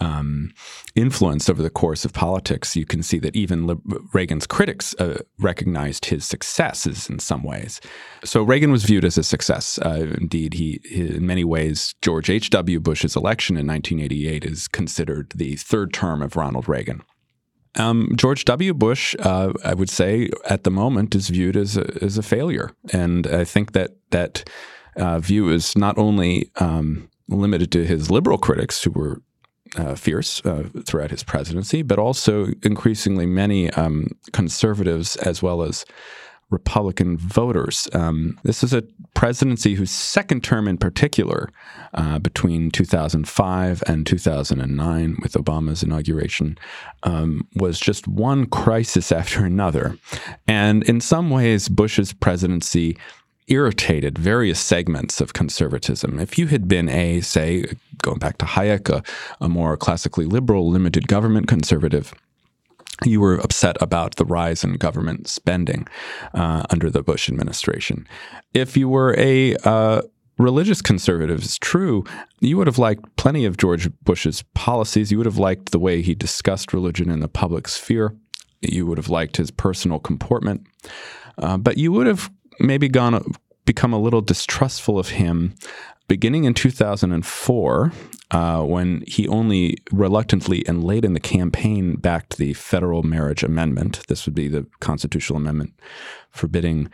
[0.00, 0.52] um,
[0.94, 3.80] influence over the course of politics, you can see that even
[4.12, 7.80] Reagan's critics uh, recognized his successes in some ways.
[8.24, 9.78] So Reagan was viewed as a success.
[9.78, 12.80] Uh, indeed, he, he, in many ways, George H.W.
[12.80, 17.02] Bush's election in 1988 is considered the third term of Ronald Reagan.
[17.76, 18.74] Um, George W.
[18.74, 22.72] Bush, uh, I would say, at the moment, is viewed as a, as a failure,
[22.92, 24.48] and I think that that
[24.96, 29.22] uh, view is not only um, limited to his liberal critics, who were
[29.76, 35.84] uh, fierce uh, throughout his presidency, but also increasingly many um, conservatives as well as
[36.52, 37.88] Republican voters.
[37.94, 38.84] Um, this is a
[39.14, 41.50] presidency whose second term, in particular,
[41.94, 46.58] uh, between 2005 and 2009, with Obama's inauguration,
[47.02, 49.96] um, was just one crisis after another.
[50.46, 52.96] And in some ways, Bush's presidency
[53.48, 56.18] irritated various segments of conservatism.
[56.18, 57.66] If you had been a, say,
[57.98, 59.02] going back to Hayek, a,
[59.44, 62.14] a more classically liberal, limited government conservative,
[63.04, 65.86] you were upset about the rise in government spending
[66.34, 68.06] uh, under the Bush administration.
[68.54, 70.02] If you were a uh,
[70.38, 72.04] religious conservative, it's true,
[72.40, 75.10] you would have liked plenty of George Bush's policies.
[75.10, 78.14] You would have liked the way he discussed religion in the public sphere.
[78.60, 80.66] You would have liked his personal comportment.
[81.38, 83.24] Uh, but you would have maybe gone
[83.64, 85.54] become a little distrustful of him
[86.12, 87.92] beginning in 2004,
[88.32, 94.06] uh, when he only reluctantly and late in the campaign backed the federal marriage amendment.
[94.08, 95.72] This would be the constitutional amendment
[96.28, 96.90] forbidding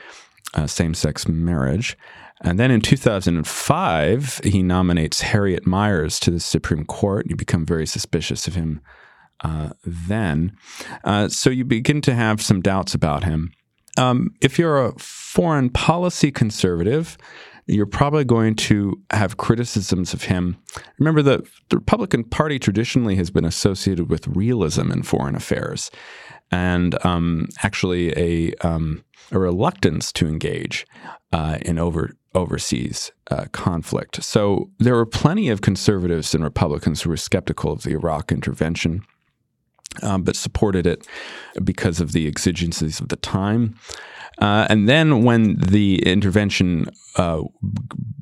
[0.54, 1.98] uh, same sex marriage.
[2.42, 7.26] And then in 2005, he nominates Harriet Miers to the Supreme Court.
[7.28, 8.80] You become very suspicious of him
[9.42, 10.56] uh, then.
[11.02, 13.50] Uh, so you begin to have some doubts about him.
[13.96, 17.18] Um, if you're a foreign policy conservative,
[17.68, 20.56] you're probably going to have criticisms of him.
[20.98, 25.90] Remember, the, the Republican Party traditionally has been associated with realism in foreign affairs
[26.50, 30.86] and um, actually a, um, a reluctance to engage
[31.32, 34.24] uh, in over, overseas uh, conflict.
[34.24, 39.04] So there were plenty of conservatives and Republicans who were skeptical of the Iraq intervention.
[40.02, 41.08] Um, but supported it
[41.64, 43.74] because of the exigencies of the time.
[44.40, 47.42] Uh, and then when the intervention uh,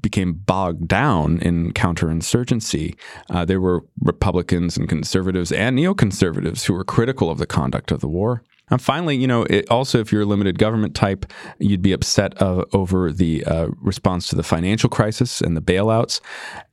[0.01, 2.97] became bogged down in counterinsurgency,
[3.31, 8.01] uh, there were Republicans and conservatives and neoconservatives who were critical of the conduct of
[8.01, 8.43] the war.
[8.69, 11.25] And finally, you know, it, also if you're a limited government type,
[11.59, 16.21] you'd be upset uh, over the uh, response to the financial crisis and the bailouts.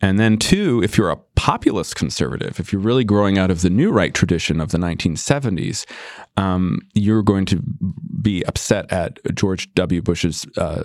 [0.02, 3.70] And then, two, if you're a populist conservative, if you're really growing out of the
[3.70, 5.86] new right tradition of the 1970s,
[6.36, 7.62] um, you're going to
[8.22, 10.02] be upset at George W.
[10.02, 10.84] Bush's uh,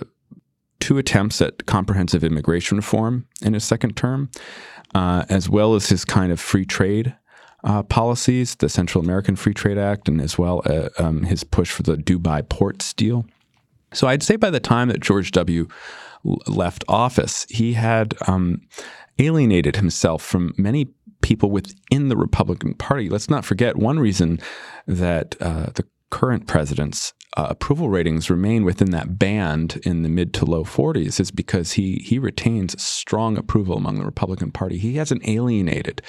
[0.79, 4.29] two attempts at comprehensive immigration reform in his second term,
[4.93, 7.15] uh, as well as his kind of free trade
[7.63, 11.71] uh, policies, the Central American Free Trade Act, and as well uh, um, his push
[11.71, 13.25] for the Dubai ports deal.
[13.93, 15.67] So I'd say by the time that George W.
[16.47, 18.61] left office, he had um,
[19.17, 20.87] alienated himself from many
[21.21, 23.09] people within the Republican Party.
[23.09, 24.39] Let's not forget one reason
[24.87, 30.33] that uh, the current president's uh, approval ratings remain within that band in the mid
[30.33, 34.77] to low 40s is because he he retains strong approval among the Republican Party.
[34.77, 36.01] He hasn't alienated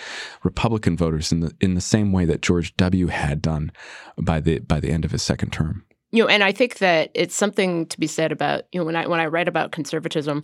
[0.43, 3.09] Republican voters in the in the same way that George W.
[3.09, 3.71] had done
[4.17, 5.85] by the by the end of his second term.
[6.11, 8.97] You know, and I think that it's something to be said about you know when
[8.97, 10.43] I when I write about conservatism,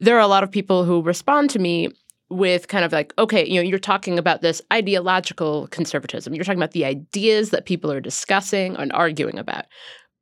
[0.00, 1.90] there are a lot of people who respond to me
[2.28, 6.34] with kind of like, okay, you know, you're talking about this ideological conservatism.
[6.34, 9.66] You're talking about the ideas that people are discussing and arguing about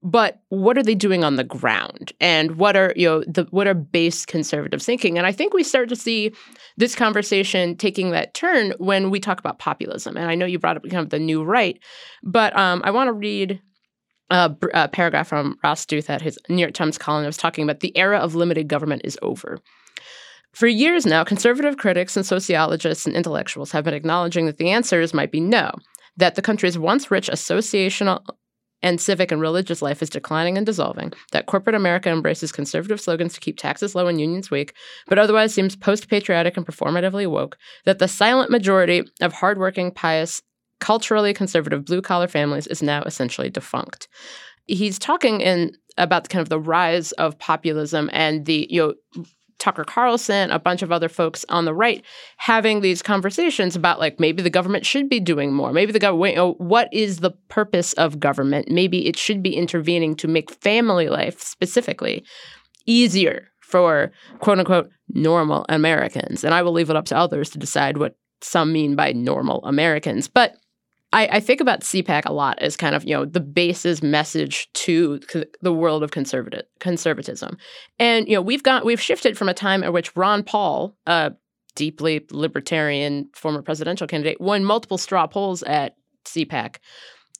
[0.04, 2.12] but what are they doing on the ground?
[2.20, 5.16] And what are you know the what are base conservative thinking?
[5.16, 6.32] And i think we start to see
[6.76, 10.16] this conversation taking that turn when we talk about populism.
[10.16, 11.80] And i know you brought up kind of the new right
[12.22, 13.60] but um, i want to read
[14.30, 17.80] a, a, paragraph from ross douthat his new york times column I was talking about
[17.80, 19.58] the era of limited government is over.
[20.52, 25.12] For years now, conservative critics and sociologists and intellectuals have been acknowledging that the answers
[25.12, 25.72] might be no,
[26.16, 28.24] that the country's once rich associational
[28.84, 33.32] and civic and religious life is declining and dissolving, that corporate America embraces conservative slogans
[33.32, 34.74] to keep taxes low and unions weak,
[35.08, 37.56] but otherwise seems post patriotic and performatively woke,
[37.86, 40.42] that the silent majority of hardworking, pious,
[40.80, 44.06] culturally conservative blue collar families is now essentially defunct.
[44.66, 49.24] He's talking in about the kind of the rise of populism and the you know
[49.64, 52.04] Tucker Carlson, a bunch of other folks on the right
[52.36, 55.72] having these conversations about like maybe the government should be doing more.
[55.72, 58.70] Maybe the government, you oh, know, what is the purpose of government?
[58.70, 62.26] Maybe it should be intervening to make family life specifically
[62.84, 66.44] easier for quote unquote normal Americans.
[66.44, 69.64] And I will leave it up to others to decide what some mean by normal
[69.64, 70.28] Americans.
[70.28, 70.56] But
[71.14, 74.68] I, I, think about CPAC a lot as kind of you know the base's message
[74.74, 75.20] to
[75.62, 77.56] the world of conservative conservatism,
[78.00, 81.32] and you know we've got we've shifted from a time at which Ron Paul, a
[81.76, 85.94] deeply libertarian former presidential candidate, won multiple straw polls at
[86.24, 86.76] CPAC,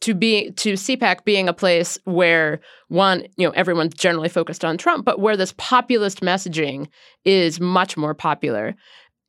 [0.01, 4.79] to be to CPAC being a place where one, you know, everyone's generally focused on
[4.79, 6.87] Trump, but where this populist messaging
[7.25, 8.77] is much more popular.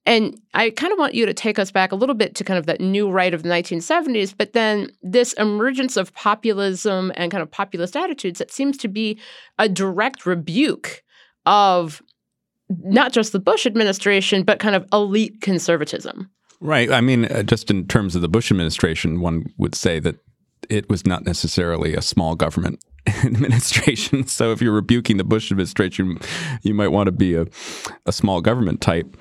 [0.05, 2.59] And I kind of want you to take us back a little bit to kind
[2.59, 7.41] of that new right of the 1970s, but then this emergence of populism and kind
[7.41, 9.19] of populist attitudes that seems to be
[9.57, 11.03] a direct rebuke
[11.45, 12.01] of
[12.69, 16.29] not just the Bush administration, but kind of elite conservatism.
[16.59, 16.91] Right.
[16.91, 20.17] I mean, uh, just in terms of the Bush administration, one would say that
[20.69, 22.83] it was not necessarily a small government
[23.23, 24.25] administration.
[24.35, 26.17] So if you're rebuking the Bush administration,
[26.61, 27.45] you might want to be a,
[28.05, 29.15] a small government type.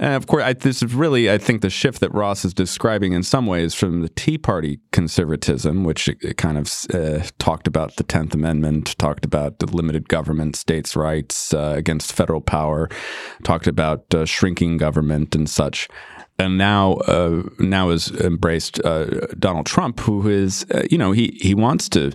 [0.00, 3.12] And of course, I, this is really, I think, the shift that Ross is describing
[3.12, 8.02] in some ways from the Tea Party conservatism, which kind of uh, talked about the
[8.02, 12.88] Tenth Amendment, talked about the limited government, states' rights uh, against federal power,
[13.44, 15.88] talked about uh, shrinking government and such.
[16.40, 19.04] And now, uh, now is embraced uh,
[19.38, 22.12] Donald Trump, who is, uh, you know, he he wants to.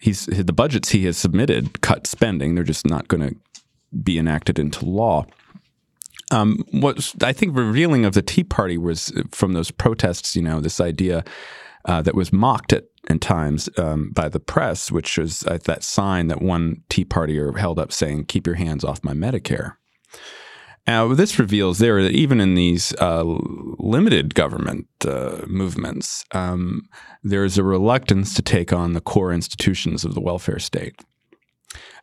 [0.00, 2.56] He's the budgets he has submitted cut spending.
[2.56, 3.36] They're just not going to
[4.02, 5.24] be enacted into law.
[6.34, 10.60] Um, what I think revealing of the Tea Party was from those protests, you know,
[10.60, 11.24] this idea
[11.84, 15.84] uh, that was mocked at in times um, by the press, which was uh, that
[15.84, 19.76] sign that one Tea Partier held up saying, "Keep your hands off my Medicare."
[20.86, 26.82] Now, this reveals there that even in these uh, limited government uh, movements, um,
[27.22, 31.00] there is a reluctance to take on the core institutions of the welfare state.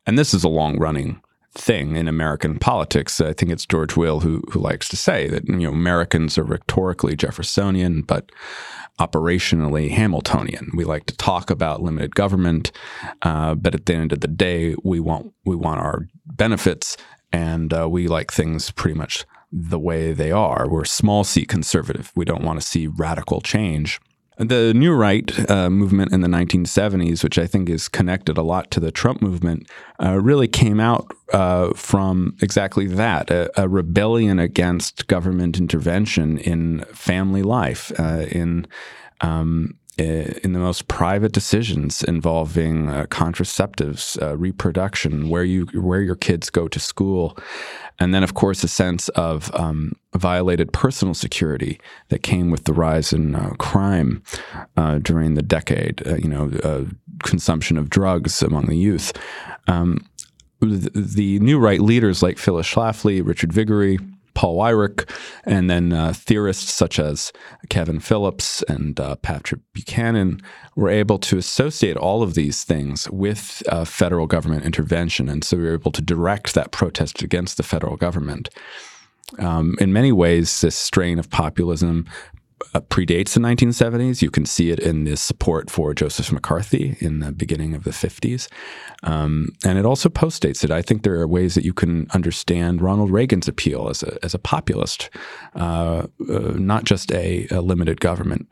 [0.07, 1.21] And this is a long running
[1.53, 3.19] thing in American politics.
[3.19, 6.43] I think it's George Will who who likes to say that you know Americans are
[6.43, 8.31] rhetorically Jeffersonian, but
[8.99, 10.71] operationally Hamiltonian.
[10.75, 12.71] We like to talk about limited government,
[13.21, 16.97] uh, but at the end of the day, we want we want our benefits,
[17.31, 20.69] and uh, we like things pretty much the way they are.
[20.69, 22.11] We're small c conservative.
[22.15, 23.99] We don't want to see radical change.
[24.41, 28.71] The New Right uh, movement in the 1970s, which I think is connected a lot
[28.71, 29.69] to the Trump movement,
[30.01, 36.83] uh, really came out uh, from exactly that a, a, rebellion against government intervention in
[36.85, 38.65] family life, uh, in
[39.21, 46.15] um, in the most private decisions involving uh, contraceptives, uh, reproduction, where you where your
[46.15, 47.37] kids go to school,
[47.99, 51.79] and then of course a sense of um, violated personal security
[52.09, 54.23] that came with the rise in uh, crime
[54.77, 56.05] uh, during the decade.
[56.05, 56.85] Uh, you know, uh,
[57.23, 59.13] consumption of drugs among the youth.
[59.67, 60.05] Um,
[60.59, 63.97] the, the, new right leaders like Phyllis Schlafly, Richard Viguerie,
[64.33, 65.09] Paul Weyrich,
[65.43, 67.31] and then uh, theorists such as
[67.69, 70.41] Kevin Phillips and uh, Patrick Buchanan
[70.75, 75.29] were able to associate all of these things with uh, federal government intervention.
[75.29, 78.49] And so we were able to direct that protest against the federal government.
[79.39, 82.05] Um, in many ways, this strain of populism
[82.89, 84.21] predates the 1970s.
[84.21, 87.91] You can see it in the support for Joseph McCarthy in the beginning of the
[87.91, 88.47] 50s.
[89.03, 90.71] Um, and it also postdates it.
[90.71, 94.33] I think there are ways that you can understand Ronald Reagan's appeal as a, as
[94.33, 95.09] a populist,
[95.55, 98.51] uh, uh, not just a, a, limited government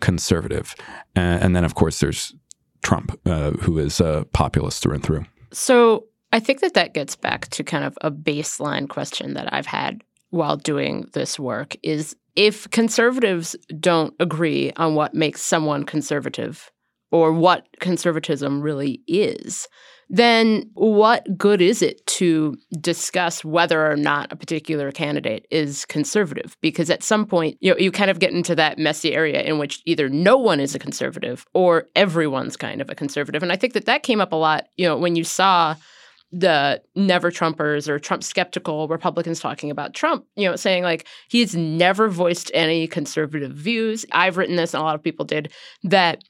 [0.00, 0.74] conservative.
[1.14, 2.34] And, and, then, of course, there's
[2.82, 5.24] Trump, uh, who is a populist through and through.
[5.52, 9.66] So I think that that gets back to kind of a baseline question that I've
[9.66, 16.70] had while doing this work is if conservatives don't agree on what makes someone conservative,
[17.10, 19.68] or what conservatism really is,
[20.08, 26.56] then what good is it to discuss whether or not a particular candidate is conservative?
[26.60, 29.58] Because at some point, you know, you kind of get into that messy area in
[29.58, 33.42] which either no one is a conservative or everyone's kind of a conservative.
[33.42, 35.76] And I think that that came up a lot, you know, when you saw
[36.32, 41.56] the never Trumpers or Trump skeptical Republicans talking about Trump, you know, saying like he's
[41.56, 44.06] never voiced any conservative views.
[44.12, 45.52] I've written this, and a lot of people did,
[45.82, 46.22] that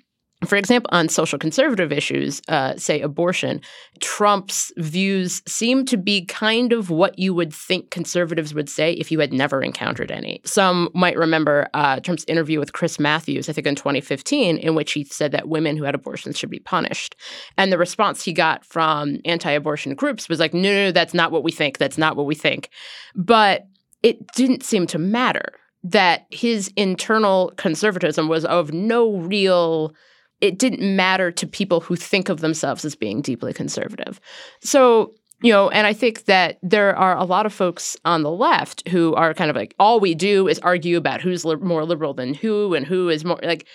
[0.46, 3.60] for example, on social conservative issues, uh, say abortion,
[4.00, 9.12] Trump's views seem to be kind of what you would think conservatives would say if
[9.12, 10.40] you had never encountered any.
[10.44, 14.92] Some might remember uh, Trump's interview with Chris Matthews, I think in 2015, in which
[14.92, 17.16] he said that women who had abortions should be punished.
[17.58, 21.14] And the response he got from anti abortion groups was like, no, no, no, that's
[21.14, 21.76] not what we think.
[21.76, 22.70] That's not what we think.
[23.14, 23.66] But
[24.02, 29.94] it didn't seem to matter that his internal conservatism was of no real
[30.40, 34.20] it didn't matter to people who think of themselves as being deeply conservative.
[34.62, 38.30] So, you know, and I think that there are a lot of folks on the
[38.30, 41.84] left who are kind of like, all we do is argue about who's li- more
[41.84, 43.66] liberal than who and who is more like,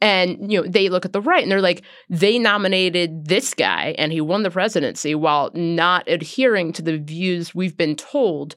[0.00, 3.94] and you know they look at the right and they're like they nominated this guy
[3.98, 8.56] and he won the presidency while not adhering to the views we've been told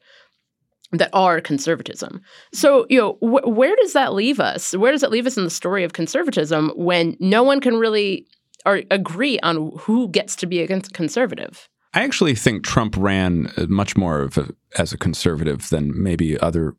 [0.94, 2.22] that are conservatism.
[2.54, 4.74] So, you know, wh- where does that leave us?
[4.74, 8.28] Where does it leave us in the story of conservatism when no one can really
[8.66, 11.68] or agree on who gets to be a conservative?
[11.94, 16.40] I actually think Trump ran uh, much more of a, as a conservative than maybe
[16.40, 16.76] other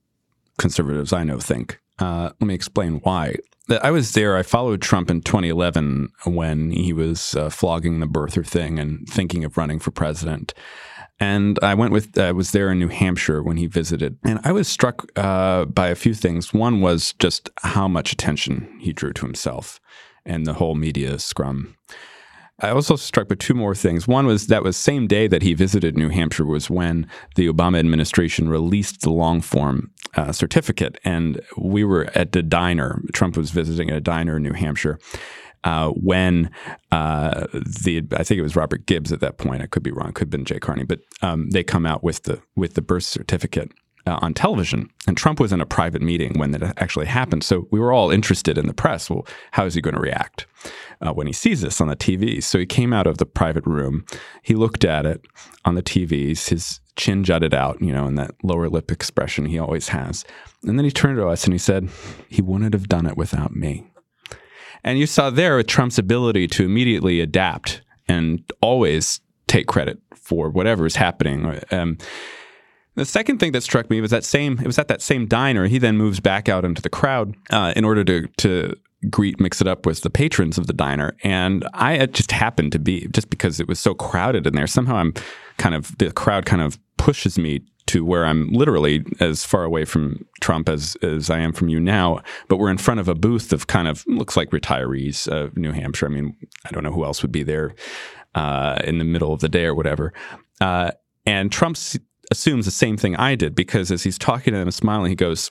[0.58, 1.80] conservatives I know think.
[1.98, 3.36] Uh, let me explain why.
[3.82, 4.36] I was there.
[4.36, 9.44] I followed Trump in 2011 when he was uh, flogging the birther thing and thinking
[9.44, 10.52] of running for president.
[11.20, 14.18] And I went with, I was there in New Hampshire when he visited.
[14.24, 16.52] And I was struck uh, by a few things.
[16.52, 19.80] One was just how much attention he drew to himself
[20.26, 21.76] and the whole media scrum.
[22.60, 24.06] I also struck by two more things.
[24.06, 27.80] One was that was same day that he visited New Hampshire was when the Obama
[27.80, 33.02] administration released the long form uh, certificate, and we were at the diner.
[33.12, 35.00] Trump was visiting at a diner in New Hampshire,
[35.64, 36.50] uh, when
[36.92, 39.62] uh, the I think it was Robert Gibbs at that point.
[39.62, 40.12] I could be wrong.
[40.12, 43.04] Could have been Jay Carney, but um, they come out with the with the birth
[43.04, 43.72] certificate.
[44.06, 47.42] Uh, on television, and Trump was in a private meeting when that actually happened.
[47.42, 49.08] So we were all interested in the press.
[49.08, 50.44] Well, how is he going to react
[51.00, 52.42] uh, when he sees this on the TV?
[52.42, 54.04] So he came out of the private room.
[54.42, 55.24] He looked at it
[55.64, 56.50] on the TVs.
[56.50, 60.22] His chin jutted out, you know, in that lower lip expression he always has.
[60.64, 61.88] And then he turned to us and he said,
[62.28, 63.86] "He wouldn't have done it without me."
[64.84, 70.86] And you saw there Trump's ability to immediately adapt and always take credit for whatever
[70.86, 71.60] is happening.
[71.70, 71.98] Um,
[72.94, 74.58] the second thing that struck me was that same.
[74.60, 75.66] It was at that same diner.
[75.66, 78.74] He then moves back out into the crowd uh, in order to to
[79.10, 82.78] greet, mix it up with the patrons of the diner, and I just happened to
[82.78, 84.66] be just because it was so crowded in there.
[84.66, 85.12] Somehow, I'm
[85.58, 89.84] kind of the crowd kind of pushes me to where I'm literally as far away
[89.84, 93.14] from Trump as, as I am from you now, but we're in front of a
[93.14, 96.06] booth of kind of looks like retirees of New Hampshire.
[96.06, 97.74] I mean, I don't know who else would be there
[98.34, 100.12] uh, in the middle of the day or whatever.
[100.60, 100.92] Uh,
[101.26, 101.76] and Trump
[102.30, 105.50] assumes the same thing I did because as he's talking to them, smiling, he goes,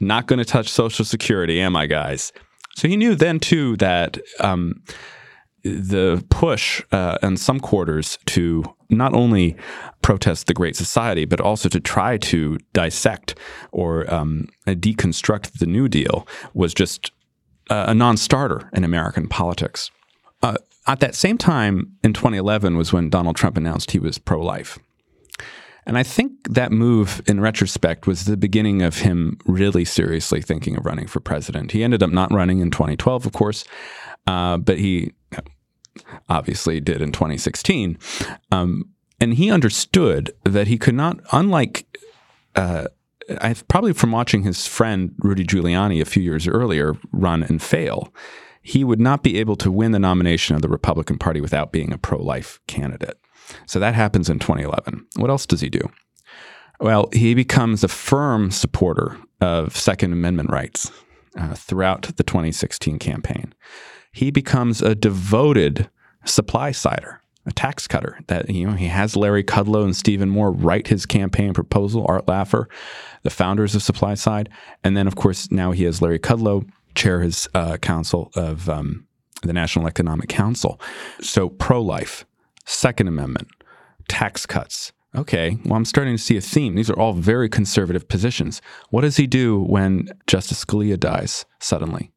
[0.00, 2.32] "Not going to touch Social Security, am I, guys?"
[2.76, 4.18] So he knew then too that.
[4.40, 4.82] Um,
[5.64, 9.56] the push uh, in some quarters to not only
[10.02, 13.34] protest the Great Society, but also to try to dissect
[13.70, 17.10] or um, deconstruct the New Deal was just
[17.70, 19.90] uh, a non starter in American politics.
[20.42, 24.40] Uh, at that same time in 2011 was when Donald Trump announced he was pro
[24.40, 24.78] life.
[25.84, 30.76] And I think that move, in retrospect, was the beginning of him really seriously thinking
[30.76, 31.72] of running for president.
[31.72, 33.64] He ended up not running in 2012, of course,
[34.26, 35.12] uh, but he
[36.28, 37.98] obviously did in 2016.
[38.50, 38.90] Um,
[39.20, 41.86] and he understood that he could not, unlike,
[42.56, 42.88] uh,
[43.40, 48.12] I probably from watching his friend Rudy Giuliani a few years earlier run and fail,
[48.62, 51.92] he would not be able to win the nomination of the Republican Party without being
[51.92, 53.18] a pro life candidate.
[53.66, 55.06] So that happens in 2011.
[55.16, 55.90] What else does he do?
[56.80, 60.90] Well, he becomes a firm supporter of Second Amendment rights
[61.36, 63.54] uh, throughout the 2016 campaign
[64.12, 65.88] he becomes a devoted
[66.24, 68.20] supply sider, a tax cutter.
[68.28, 72.06] That you know he has Larry Kudlow and Stephen Moore write his campaign proposal.
[72.08, 72.66] Art Laffer,
[73.22, 74.48] the founders of Supply Side,
[74.84, 79.06] and then of course now he has Larry Kudlow chair his uh, council of um,
[79.42, 80.80] the National Economic Council.
[81.20, 82.26] So pro life,
[82.64, 83.48] Second Amendment,
[84.08, 84.92] tax cuts.
[85.14, 86.74] Okay, well, I'm starting to see a theme.
[86.74, 88.62] These are all very conservative positions.
[88.88, 92.12] What does he do when Justice Scalia dies suddenly?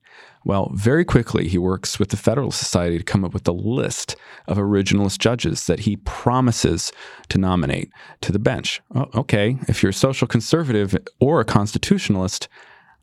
[0.46, 4.16] Well, very quickly, he works with the Federalist Society to come up with a list
[4.48, 6.92] of originalist judges that he promises
[7.30, 7.90] to nominate
[8.22, 8.80] to the bench.
[8.94, 12.48] Oh, okay, if you're a social conservative or a constitutionalist,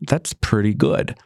[0.03, 1.17] that's pretty good.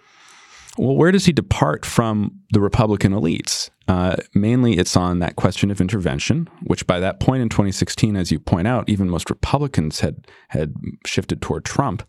[0.78, 3.68] Well, where does he depart from the Republican elites?
[3.86, 8.32] Uh, mainly, it's on that question of intervention, which by that point in 2016, as
[8.32, 12.02] you point out, even most Republicans had had shifted toward Trump.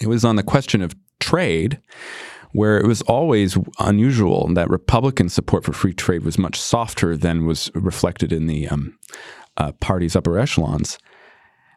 [0.00, 1.80] It was on the question of trade,
[2.52, 7.46] where it was always unusual that Republican support for free trade was much softer than
[7.46, 8.98] was reflected in the um,
[9.56, 10.98] uh, party's upper echelons.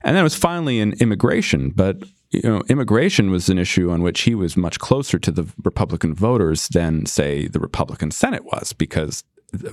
[0.03, 4.01] And then it was finally in immigration, but you know, immigration was an issue on
[4.01, 8.73] which he was much closer to the Republican voters than, say, the Republican Senate was,
[8.73, 9.23] because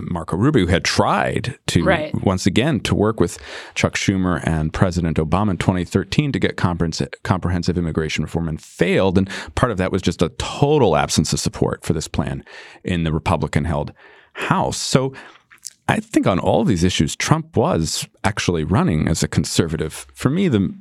[0.01, 2.15] Marco Rubio had tried to right.
[2.25, 3.39] once again to work with
[3.75, 9.19] Chuck Schumer and President Obama in 2013 to get comprehensive, comprehensive immigration reform and failed.
[9.19, 12.45] And part of that was just a total absence of support for this plan
[12.85, 13.93] in the Republican held
[14.35, 14.79] House.
[14.79, 15.13] So
[15.89, 20.07] I think on all these issues, Trump was actually running as a conservative.
[20.15, 20.75] For me, the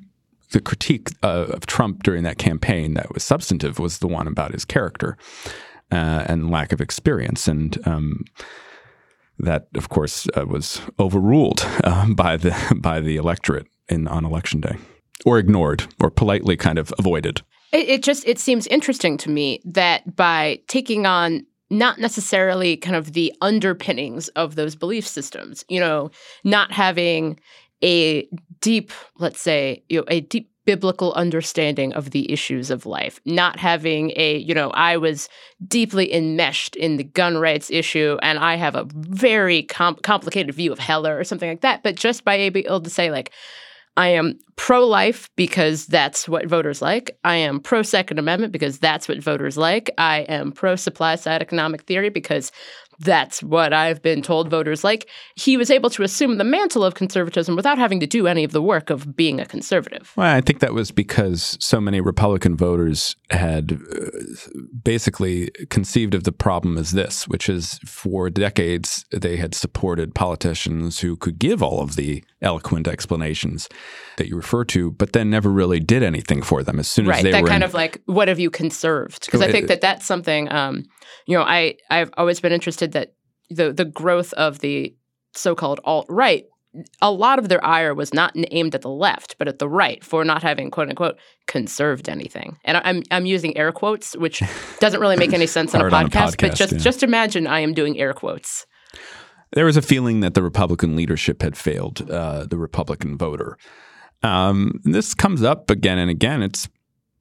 [0.52, 4.52] the critique uh, of Trump during that campaign that was substantive was the one about
[4.52, 5.18] his character
[5.92, 8.26] uh, and lack of experience, and um,
[9.44, 14.62] that, of course, uh, was overruled uh, by the by the electorate in on election
[14.62, 14.78] day,
[15.26, 17.42] or ignored, or politely kind of avoided.
[17.72, 22.98] It, it just it seems interesting to me that by taking on not necessarily kind
[22.98, 26.12] of the underpinnings of those belief systems, you know,
[26.44, 27.40] not having
[27.82, 28.28] a
[28.60, 33.60] deep, let's say, you know, a deep biblical understanding of the issues of life, not
[33.60, 35.28] having a, you know, I was
[35.68, 40.72] deeply enmeshed in the gun rights issue and I have a very com- complicated view
[40.72, 43.32] of Heller or something like that, but just by able to say, like,
[43.98, 47.18] I am pro life because that's what voters like.
[47.26, 49.92] I am pro Second Amendment because that's what voters like.
[49.98, 52.52] I am pro supply side economic theory because
[53.02, 55.10] that's what I've been told voters like.
[55.36, 58.52] He was able to assume the mantle of conservatism without having to do any of
[58.52, 60.14] the work of being a conservative.
[60.16, 64.10] Well, I think that was because so many Republican voters had uh,
[64.84, 71.00] basically conceived of the problem as this, which is for decades they had supported politicians
[71.00, 73.70] who could give all of the eloquent explanations
[74.18, 76.80] that you refer to, but then never really did anything for them.
[76.80, 79.26] As soon right, as they that were kind in, of like, what have you conserved?
[79.26, 80.52] Because I think that that's something.
[80.52, 80.86] Um,
[81.26, 83.14] you know, I I've always been interested that
[83.50, 84.96] the the growth of the
[85.34, 86.46] so-called alt right
[87.02, 90.04] a lot of their ire was not aimed at the left, but at the right
[90.04, 92.58] for not having "quote unquote" conserved anything.
[92.64, 94.42] And I'm I'm using air quotes, which
[94.80, 96.80] doesn't really make any sense on a, Hard on a podcast, But just yeah.
[96.80, 98.66] just imagine I am doing air quotes.
[99.54, 103.58] there was a feeling that the Republican leadership had failed uh, the Republican voter.
[104.24, 106.42] Um, this comes up again and again.
[106.42, 106.70] It's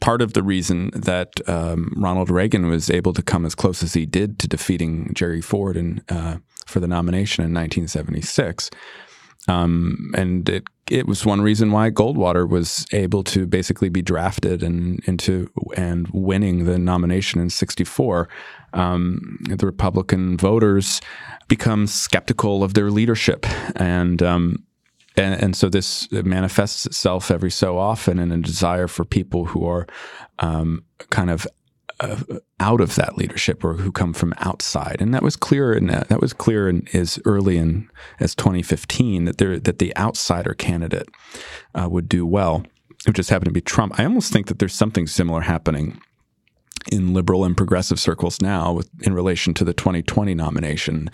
[0.00, 3.94] part of the reason that um, Ronald Reagan was able to come as close as
[3.94, 8.70] he did to defeating Jerry Ford in, uh, for the nomination in 1976.
[9.48, 14.62] Um, and it it was one reason why Goldwater was able to basically be drafted
[14.62, 18.28] and into and winning the nomination in '64.
[18.72, 21.00] Um, the Republican voters
[21.48, 23.46] become skeptical of their leadership,
[23.76, 24.64] and, um,
[25.16, 29.66] and and so this manifests itself every so often in a desire for people who
[29.66, 29.86] are
[30.38, 31.46] um, kind of
[32.00, 32.16] uh,
[32.60, 36.08] out of that leadership or who come from outside, and that was clear in that,
[36.08, 37.88] that was clear in as early in
[38.20, 41.08] as 2015 that there that the outsider candidate
[41.74, 42.64] uh, would do well.
[43.06, 43.98] It just happened to be Trump.
[43.98, 46.00] I almost think that there's something similar happening
[46.90, 51.10] in liberal and progressive circles now with, in relation to the 2020 nomination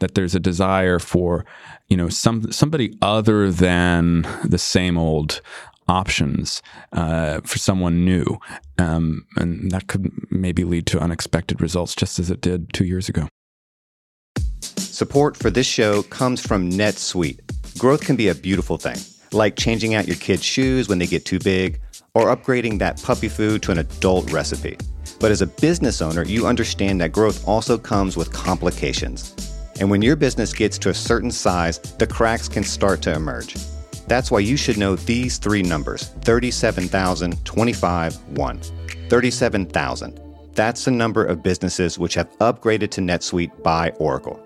[0.00, 1.46] that there's a desire for
[1.88, 5.40] you know some somebody other than the same old
[5.88, 8.38] options uh, for someone new,
[8.78, 13.08] um, and that could maybe lead to unexpected results, just as it did two years
[13.08, 13.28] ago.
[14.60, 17.40] Support for this show comes from NetSuite.
[17.78, 18.98] Growth can be a beautiful thing,
[19.32, 21.80] like changing out your kids' shoes when they get too big,
[22.14, 24.76] or upgrading that puppy food to an adult recipe.
[25.18, 29.49] But as a business owner, you understand that growth also comes with complications.
[29.80, 33.56] And when your business gets to a certain size, the cracks can start to emerge.
[34.06, 38.60] That's why you should know these three numbers 37,000, 25, 1.
[39.08, 40.20] 37,000.
[40.54, 44.38] That's the number of businesses which have upgraded to NetSuite by Oracle.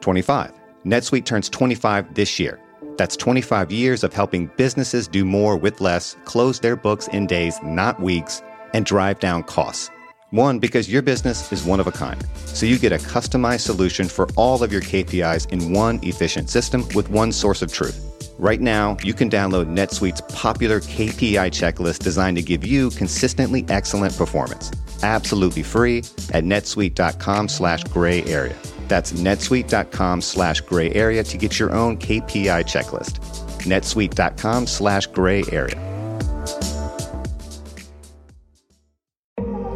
[0.00, 0.52] 25.
[0.84, 2.60] NetSuite turns 25 this year.
[2.96, 7.58] That's 25 years of helping businesses do more with less, close their books in days,
[7.62, 9.90] not weeks, and drive down costs.
[10.30, 12.24] One, because your business is one of a kind.
[12.46, 16.84] So you get a customized solution for all of your KPIs in one efficient system
[16.94, 18.02] with one source of truth.
[18.38, 24.16] Right now, you can download NetSuite's popular KPI checklist designed to give you consistently excellent
[24.16, 24.70] performance.
[25.02, 25.98] absolutely free
[26.32, 28.56] at netsuite.com slash gray area.
[28.88, 33.18] That's netsuite.com slash gray area to get your own KPI checklist.
[33.64, 35.80] netsuite.com slash gray area.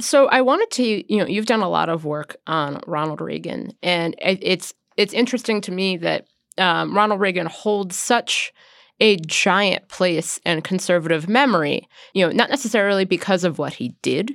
[0.00, 3.72] So I wanted to, you know, you've done a lot of work on Ronald Reagan,
[3.82, 6.26] and it's it's interesting to me that
[6.56, 8.52] um, Ronald Reagan holds such
[9.00, 11.88] a giant place in conservative memory.
[12.14, 14.34] You know, not necessarily because of what he did,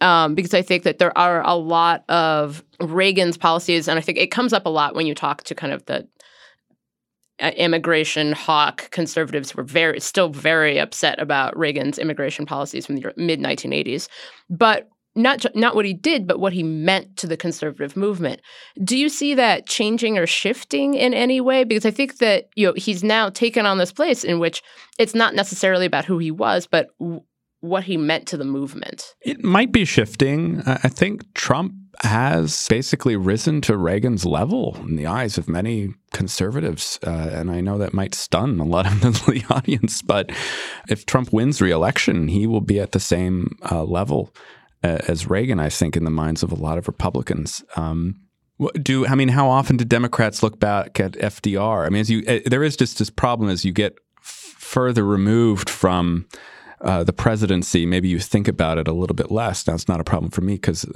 [0.00, 4.18] um, because I think that there are a lot of Reagan's policies, and I think
[4.18, 6.06] it comes up a lot when you talk to kind of the
[7.40, 12.96] uh, immigration hawk conservatives who were very still very upset about Reagan's immigration policies from
[12.96, 14.06] the mid 1980s.
[14.48, 18.40] But not not what he did, but what he meant to the conservative movement.
[18.82, 21.64] Do you see that changing or shifting in any way?
[21.64, 24.62] Because I think that you know he's now taken on this place in which
[24.98, 27.22] it's not necessarily about who he was, but w-
[27.60, 29.14] what he meant to the movement.
[29.20, 30.62] It might be shifting.
[30.66, 36.98] I think Trump has basically risen to Reagan's level in the eyes of many conservatives.
[37.06, 40.30] Uh, and I know that might stun a lot of the audience, but
[40.88, 44.34] if Trump wins re-election, he will be at the same uh, level
[44.82, 47.62] as Reagan, I think, in the minds of a lot of Republicans.
[47.76, 48.20] Um,
[48.80, 51.86] do I mean how often do Democrats look back at FDR?
[51.86, 55.04] I mean, as you, uh, there is just this problem as you get f- further
[55.04, 56.26] removed from
[56.80, 57.86] uh, the presidency.
[57.86, 59.66] Maybe you think about it a little bit less.
[59.66, 60.86] Now, it's not a problem for me because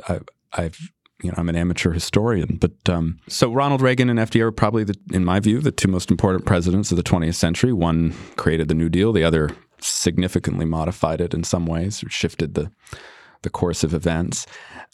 [0.53, 0.79] I've
[1.23, 2.59] you know, I'm an amateur historian.
[2.61, 5.89] But um, so Ronald Reagan and FDR are probably, the, in my view, the two
[5.89, 7.73] most important presidents of the 20th century.
[7.73, 12.55] One created the New Deal, the other significantly modified it in some ways, or shifted
[12.55, 12.71] the
[13.43, 14.47] the course of events.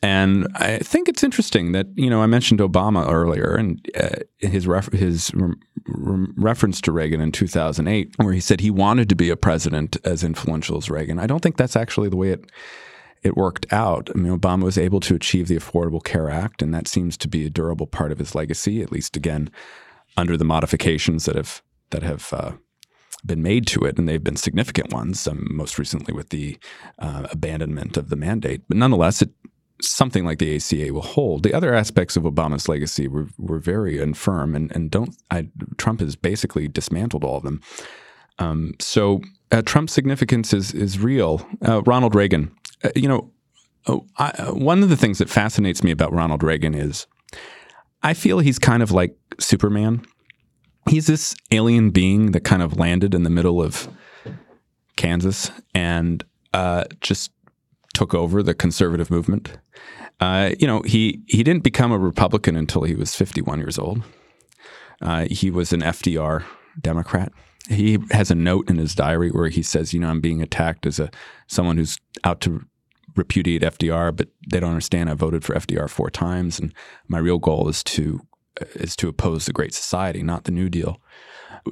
[0.03, 4.66] And I think it's interesting that you know I mentioned Obama earlier and uh, his
[4.66, 5.55] ref- his re-
[5.86, 9.97] re- reference to Reagan in 2008, where he said he wanted to be a president
[10.05, 11.18] as influential as Reagan.
[11.18, 12.51] I don't think that's actually the way it
[13.22, 14.11] it worked out.
[14.12, 17.28] I mean, Obama was able to achieve the Affordable Care Act, and that seems to
[17.28, 19.51] be a durable part of his legacy, at least again
[20.16, 22.53] under the modifications that have that have uh,
[23.24, 26.58] been made to it, and they've been significant ones, most recently with the
[26.98, 28.62] uh, abandonment of the mandate.
[28.68, 29.30] But nonetheless, it,
[29.80, 31.42] something like the ACA will hold.
[31.42, 36.00] The other aspects of Obama's legacy were, were very infirm, and, and don't I, Trump
[36.00, 37.60] has basically dismantled all of them.
[38.38, 39.20] Um, so
[39.50, 41.46] uh, Trump's significance is is real.
[41.66, 42.50] Uh, Ronald Reagan,
[42.82, 43.30] uh, you know,
[43.86, 47.06] oh, I, uh, one of the things that fascinates me about Ronald Reagan is
[48.02, 50.04] I feel he's kind of like Superman
[50.88, 53.88] he's this alien being that kind of landed in the middle of
[54.96, 57.30] Kansas and uh, just
[57.94, 59.58] took over the conservative movement.
[60.20, 64.02] Uh, you know, he he didn't become a Republican until he was 51 years old.
[65.00, 66.44] Uh, he was an FDR
[66.80, 67.32] Democrat.
[67.68, 70.86] He has a note in his diary where he says, "You know, I'm being attacked
[70.86, 71.10] as a
[71.48, 72.64] someone who's out to
[73.16, 75.10] repudiate FDR, but they don't understand.
[75.10, 76.72] I voted for FDR four times, and
[77.08, 78.20] my real goal is to
[78.74, 81.00] is to oppose the Great Society, not the New Deal.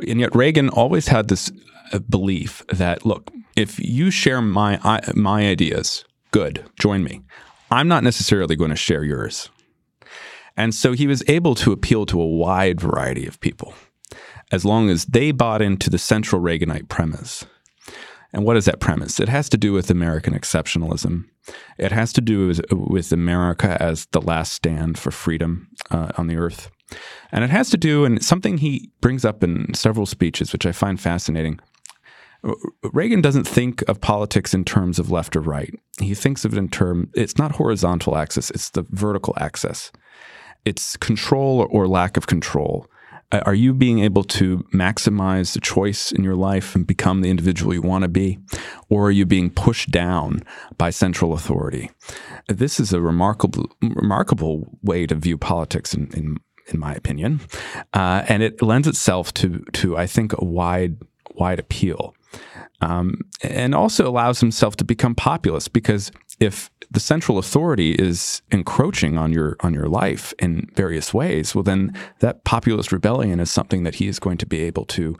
[0.07, 1.51] And yet Reagan always had this
[1.93, 4.79] uh, belief that look, if you share my
[5.15, 7.23] my ideas, good, join me.
[7.71, 9.51] I'm not necessarily going to share yours.
[10.57, 13.75] And so he was able to appeal to a wide variety of people
[14.51, 17.45] as long as they bought into the central Reaganite premise.
[18.33, 19.19] And what is that premise?
[19.19, 21.25] It has to do with American exceptionalism.
[21.79, 26.29] It has to do with, with America as the last stand for freedom uh, on
[26.29, 26.71] the earth.
[27.33, 30.73] And it has to do, and something he brings up in several speeches, which I
[30.73, 31.61] find fascinating.
[32.83, 35.75] Reagan doesn't think of politics in terms of left or right.
[36.01, 37.11] He thinks of it in term.
[37.15, 39.93] It's not horizontal axis; it's the vertical axis.
[40.65, 42.87] It's control or lack of control.
[43.33, 47.31] Uh, are you being able to maximize the choice in your life and become the
[47.31, 48.39] individual you want to be?
[48.89, 50.43] Or are you being pushed down
[50.79, 51.91] by central authority?
[52.49, 56.39] This is a remarkable, remarkable way to view politics in, in,
[56.73, 57.41] in my opinion.
[57.95, 60.99] Uh, and it lends itself to, to, I think, a wide,
[61.35, 62.15] wide appeal.
[62.83, 66.11] Um, and also allows himself to become populist because
[66.41, 71.63] if the central authority is encroaching on your on your life in various ways, well
[71.63, 75.17] then that populist rebellion is something that he is going to be able to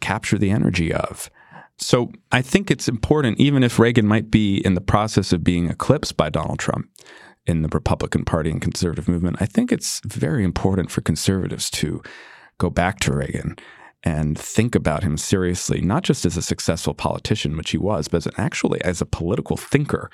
[0.00, 1.30] capture the energy of.
[1.78, 5.68] So I think it's important, even if Reagan might be in the process of being
[5.68, 6.88] eclipsed by Donald Trump
[7.46, 12.02] in the Republican Party and conservative movement, I think it's very important for conservatives to
[12.58, 13.56] go back to Reagan
[14.06, 18.18] and think about him seriously, not just as a successful politician, which he was, but
[18.18, 20.08] as actually as a political thinker,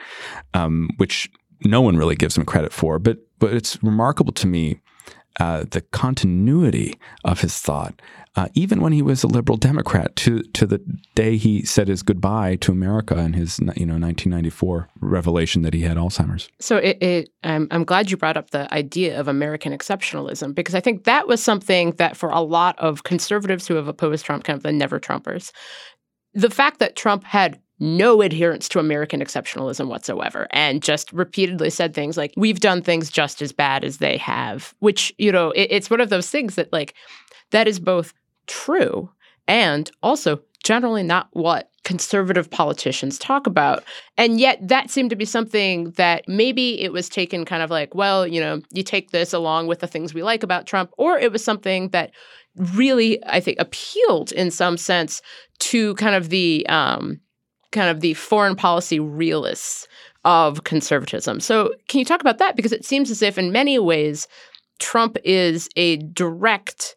[0.54, 1.30] um, which
[1.66, 2.98] no one really gives him credit for.
[2.98, 4.80] But but it's remarkable to me
[5.40, 8.00] uh, the continuity of his thought,
[8.34, 10.80] uh, even when he was a liberal Democrat, to to the
[11.14, 15.82] day he said his goodbye to America in his you know 1994 revelation that he
[15.82, 16.48] had Alzheimer's.
[16.58, 20.74] So it, it I'm, I'm glad you brought up the idea of American exceptionalism because
[20.74, 24.44] I think that was something that for a lot of conservatives who have opposed Trump,
[24.44, 25.52] kind of the never Trumpers,
[26.34, 31.92] the fact that Trump had no adherence to American exceptionalism whatsoever and just repeatedly said
[31.92, 35.66] things like, we've done things just as bad as they have, which, you know, it,
[35.68, 36.94] it's one of those things that, like,
[37.50, 38.14] that is both
[38.46, 39.10] true
[39.48, 43.82] and also generally not what conservative politicians talk about.
[44.16, 47.96] And yet that seemed to be something that maybe it was taken kind of like,
[47.96, 51.18] well, you know, you take this along with the things we like about Trump, or
[51.18, 52.12] it was something that
[52.54, 55.20] really, I think, appealed in some sense
[55.58, 57.20] to kind of the um,
[57.72, 59.88] kind of the foreign policy realists
[60.24, 61.40] of conservatism.
[61.40, 62.56] So, can you talk about that?
[62.56, 64.28] Because it seems as if, in many ways,
[64.78, 66.96] Trump is a direct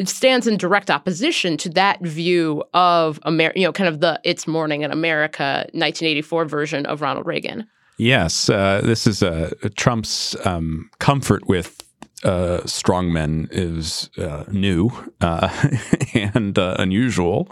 [0.00, 4.18] it stands in direct opposition to that view of America, you know, kind of the
[4.24, 7.66] "It's Morning in America" 1984 version of Ronald Reagan.
[7.98, 11.82] Yes, uh, this is uh, Trump's um, comfort with
[12.24, 14.90] uh, strongmen is uh, new
[15.20, 15.48] uh,
[16.14, 17.48] and uh, unusual.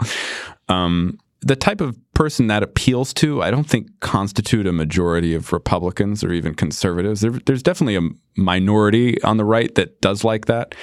[0.70, 5.52] Um, the type of person that appeals to, I don't think constitute a majority of
[5.52, 7.20] Republicans or even conservatives.
[7.20, 10.74] There, there's definitely a minority on the right that does like that.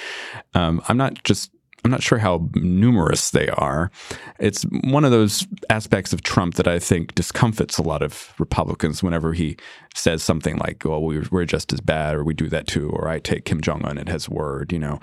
[0.54, 1.50] Um, I'm not just
[1.86, 3.92] I'm not sure how numerous they are.
[4.40, 9.04] It's one of those aspects of Trump that I think discomfits a lot of Republicans
[9.04, 9.56] whenever he
[9.94, 13.20] says something like, "Well, we're just as bad," or "We do that too," or "I
[13.20, 15.00] take Kim Jong Un at his word." You know,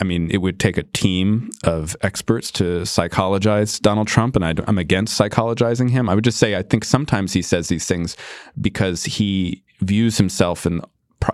[0.00, 4.54] I mean, it would take a team of experts to psychologize Donald Trump, and I,
[4.66, 6.08] am against psychologizing him.
[6.08, 8.16] I would just say I think sometimes he says these things
[8.60, 10.80] because he views himself in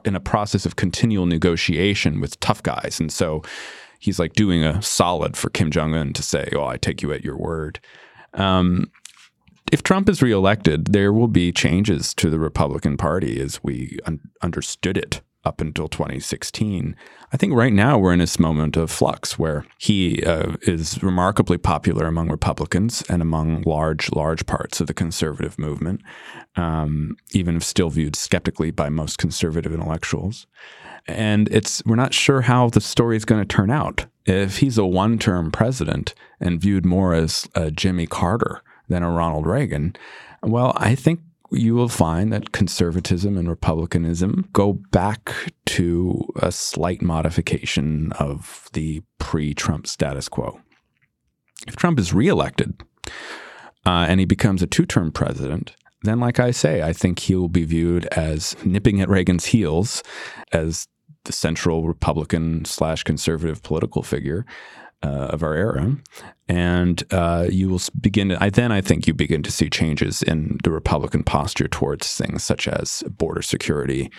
[0.05, 3.43] in a process of continual negotiation with tough guys, and so
[3.99, 7.13] he's like doing a solid for Kim Jong Un to say, "Oh, I take you
[7.13, 7.81] at your word."
[8.35, 8.91] Um,
[9.73, 14.21] if Trump is reelected, there will be changes to the Republican Party as we un-
[14.43, 16.97] understood it up until 2016.
[17.33, 21.59] I think right now we're in this moment of flux where he uh, is remarkably
[21.59, 26.01] popular among Republicans and among large, large parts of the conservative movement,
[26.57, 30.49] um, even if still viewed skeptically by most conservative intellectuals.
[31.07, 34.07] And it's we're not sure how the story is going to turn out.
[34.27, 39.47] If he's a one-term president and viewed more as a Jimmy Carter than a Ronald
[39.47, 39.95] Reagan,
[40.43, 41.21] well, I think
[41.51, 45.33] you will find that conservatism and republicanism go back
[45.67, 50.61] to a slight modification of the pre Trump status quo.
[51.67, 52.81] If Trump is reelected
[53.87, 57.35] uh, and he becomes a two term president, then, like I say, I think he
[57.35, 60.03] will be viewed as nipping at Reagan's heels
[60.53, 60.89] as
[61.25, 64.47] the central Republican slash conservative political figure
[65.03, 65.97] uh, of our era,
[66.49, 68.31] and uh, you will begin.
[68.31, 72.15] To, I, then I think you begin to see changes in the Republican posture towards
[72.15, 74.11] things such as border security,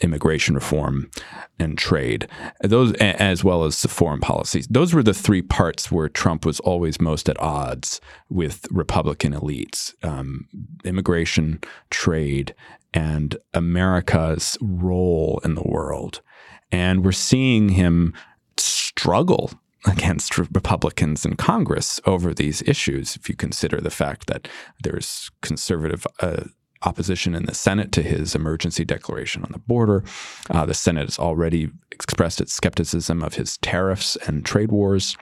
[0.00, 1.10] immigration reform,
[1.58, 2.28] and trade.
[2.62, 4.66] Those, as well as the foreign policies.
[4.68, 9.92] Those were the three parts where Trump was always most at odds with Republican elites:
[10.02, 10.48] um,
[10.82, 11.60] immigration,
[11.90, 12.54] trade,
[12.94, 16.22] and America's role in the world.
[16.70, 18.14] And we're seeing him
[18.56, 19.50] struggle
[19.86, 23.16] against Republicans in Congress over these issues.
[23.16, 24.48] If you consider the fact that
[24.82, 26.44] there's conservative uh,
[26.84, 30.04] opposition in the Senate to his emergency declaration on the border,
[30.50, 35.16] uh, the Senate has already expressed its skepticism of his tariffs and trade wars.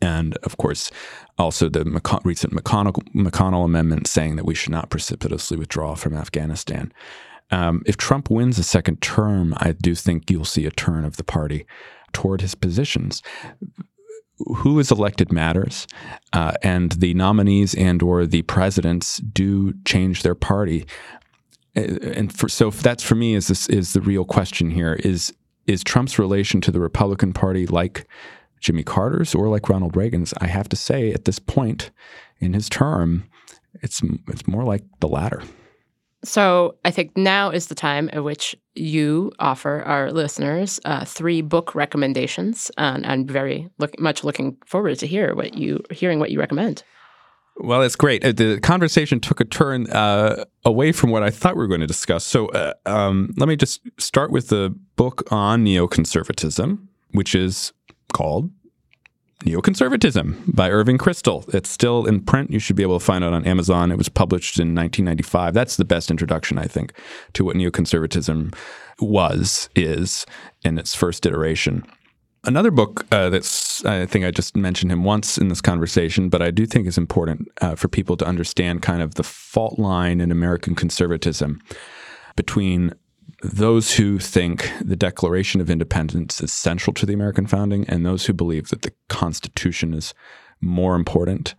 [0.00, 0.90] And of course,
[1.38, 1.84] also the
[2.24, 6.92] recent McConnell, McConnell amendment saying that we should not precipitously withdraw from Afghanistan.
[7.50, 11.18] Um, if Trump wins a second term, I do think you'll see a turn of
[11.18, 11.66] the party
[12.14, 13.22] toward his positions
[14.56, 15.86] who is elected matters,
[16.32, 20.86] uh, and the nominees and or the presidents do change their party.
[21.74, 25.32] And for, so that's for me is this is the real question here is
[25.66, 28.06] is Trump's relation to the Republican Party like
[28.60, 30.34] Jimmy Carter's or like Ronald Reagan's?
[30.38, 31.90] I have to say at this point
[32.38, 33.24] in his term,
[33.82, 35.42] it's it's more like the latter.
[36.24, 41.42] So I think now is the time at which you offer our listeners uh, three
[41.42, 46.30] book recommendations, and I'm very look, much looking forward to hear what you hearing what
[46.30, 46.82] you recommend.
[47.56, 48.24] Well, it's great.
[48.24, 51.82] Uh, the conversation took a turn uh, away from what I thought we were going
[51.82, 52.24] to discuss.
[52.24, 56.78] So uh, um, let me just start with the book on neoconservatism,
[57.12, 57.72] which is
[58.12, 58.50] called
[59.40, 61.52] Neoconservatism by Irving Kristol.
[61.54, 62.50] It's still in print.
[62.50, 63.90] You should be able to find it on Amazon.
[63.90, 65.52] It was published in 1995.
[65.52, 66.92] That's the best introduction, I think,
[67.34, 68.54] to what neoconservatism
[69.00, 70.24] was, is
[70.64, 71.84] in its first iteration.
[72.44, 76.42] Another book uh, that's, I think I just mentioned him once in this conversation, but
[76.42, 80.20] I do think is important uh, for people to understand kind of the fault line
[80.20, 81.60] in American conservatism
[82.36, 82.94] between
[83.44, 88.24] those who think the Declaration of Independence is central to the American founding and those
[88.24, 90.14] who believe that the Constitution is
[90.60, 91.54] more important.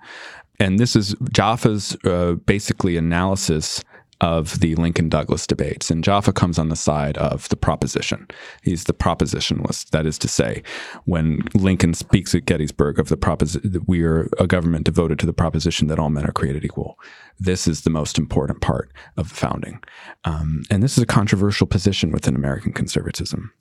[0.59, 3.83] And this is Jaffa's uh, basically analysis
[4.21, 5.91] of the Lincoln Douglas debates.
[5.91, 8.27] And Jaffa comes on the side of the proposition.
[8.63, 9.89] He's the propositionalist.
[9.89, 10.63] That is to say,
[11.03, 15.25] when Lincoln speaks at Gettysburg of the proposition, that we are a government devoted to
[15.25, 16.97] the proposition that all men are created equal.
[17.39, 19.83] This is the most important part of the founding.
[20.23, 23.51] Um, and this is a controversial position within American conservatism.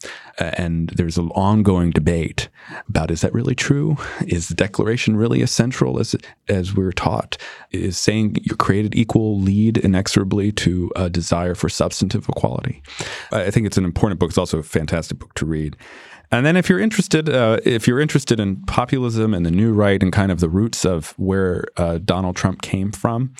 [0.40, 2.48] Uh, and there's an ongoing debate
[2.88, 3.96] about is that really true?
[4.26, 6.14] Is the Declaration really as central as,
[6.48, 7.36] as we're taught?
[7.72, 12.82] Is saying you're created equal lead inexorably to a desire for substantive equality?
[13.32, 14.30] I think it's an important book.
[14.30, 15.76] It's also a fantastic book to read.
[16.34, 20.02] And then if you're interested, uh, if you're interested in populism and the new right
[20.02, 23.32] and kind of the roots of where uh, Donald Trump came from,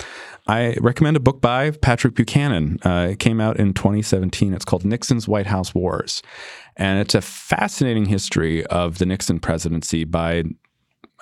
[0.46, 2.78] I recommend a book by Patrick Buchanan.
[2.84, 4.54] Uh, it came out in 2017.
[4.54, 6.22] It's called Nixon's White House Wars.
[6.76, 10.44] And it's a fascinating history of the Nixon presidency by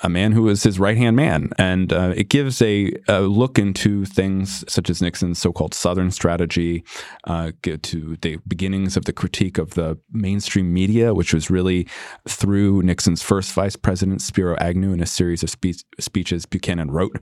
[0.03, 1.51] a man who was his right hand man.
[1.59, 6.11] And uh, it gives a, a, look into things such as Nixon's so called Southern
[6.11, 6.85] strategy,
[7.25, 11.87] uh, to the beginnings of the critique of the mainstream media, which was really
[12.29, 17.19] through Nixon's first vice president, Spiro Agnew, in a series of spe- speeches Buchanan wrote.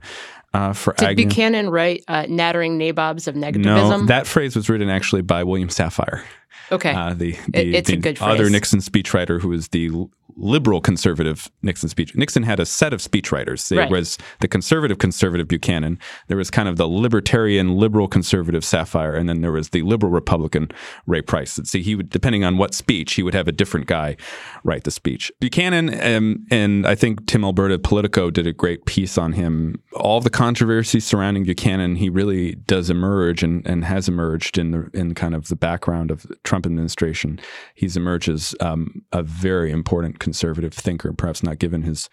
[0.53, 1.25] Uh, for Did Agnew.
[1.27, 3.63] Buchanan write uh, nattering nabobs of negativism?
[3.63, 6.23] No, that phrase was written actually by William Safire.
[6.71, 6.93] Okay.
[6.93, 8.51] Uh, the the, it's the a good other phrase.
[8.51, 9.89] Nixon speechwriter who was the
[10.37, 12.15] liberal conservative Nixon speech.
[12.15, 13.67] Nixon had a set of speechwriters.
[13.67, 13.91] There Right.
[13.91, 15.99] was the conservative conservative Buchanan.
[16.29, 20.09] There was kind of the libertarian liberal conservative Safire, and then there was the liberal
[20.09, 20.71] Republican
[21.05, 21.59] Ray Price.
[21.65, 24.15] See, he would depending on what speech, he would have a different guy
[24.63, 25.31] write the speech.
[25.41, 29.81] Buchanan um, and I think Tim Alberta Politico did a great piece on him.
[29.93, 34.89] All the controversy surrounding Buchanan, he really does emerge and, and has emerged in the
[34.91, 37.39] in kind of the background of the Trump administration.
[37.75, 42.09] He's emerged as um, a very important conservative thinker, perhaps not given his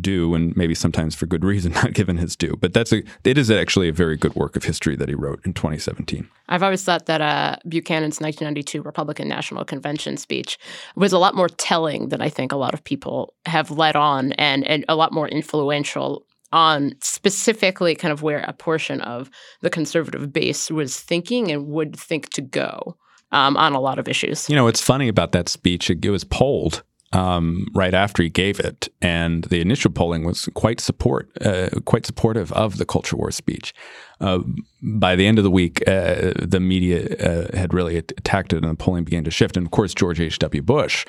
[0.00, 2.56] due, and maybe sometimes for good reason not given his due.
[2.60, 5.44] But that's a it is actually a very good work of history that he wrote
[5.44, 6.28] in 2017.
[6.48, 10.56] I've always thought that uh, Buchanan's 1992 Republican National Convention speech
[10.94, 14.34] was a lot more telling than I think a lot of people have let on,
[14.34, 19.30] and, and a lot more influential on specifically kind of where a portion of
[19.60, 22.96] the conservative base was thinking and would think to go
[23.32, 24.48] um, on a lot of issues.
[24.48, 26.82] You know, what's funny about that speech, it, it was polled
[27.12, 32.06] um, right after he gave it, and the initial polling was quite support, uh, quite
[32.06, 33.74] supportive of the culture war speech.
[34.20, 34.40] Uh,
[34.82, 38.70] by the end of the week, uh, the media uh, had really attacked it, and
[38.70, 39.56] the polling began to shift.
[39.56, 40.38] And of course, George H.
[40.38, 40.62] W.
[40.62, 41.04] Bush.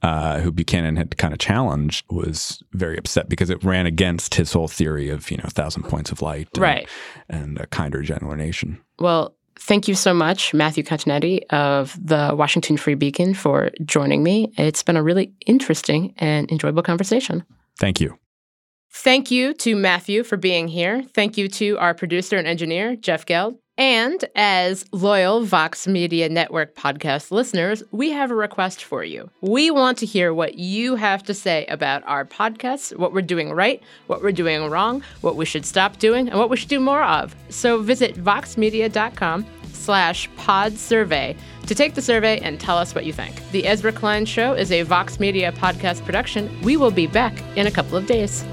[0.00, 4.52] Uh, who Buchanan had kind of challenged was very upset because it ran against his
[4.52, 6.88] whole theory of you know thousand points of light, and, Right.
[7.28, 8.78] and a kinder, gentler nation.
[9.00, 14.52] Well, thank you so much, Matthew Continetti of the Washington Free Beacon, for joining me.
[14.56, 17.42] It's been a really interesting and enjoyable conversation.
[17.80, 18.16] Thank you.
[18.92, 21.02] Thank you to Matthew for being here.
[21.12, 23.56] Thank you to our producer and engineer, Jeff Geld.
[23.78, 29.30] And as loyal Vox Media Network podcast listeners, we have a request for you.
[29.40, 33.52] We want to hear what you have to say about our podcasts, what we're doing
[33.52, 36.80] right, what we're doing wrong, what we should stop doing, and what we should do
[36.80, 37.36] more of.
[37.50, 41.36] So visit voxmedia.com slash pod survey
[41.68, 43.48] to take the survey and tell us what you think.
[43.52, 46.50] The Ezra Klein Show is a Vox Media podcast production.
[46.62, 48.44] We will be back in a couple of days.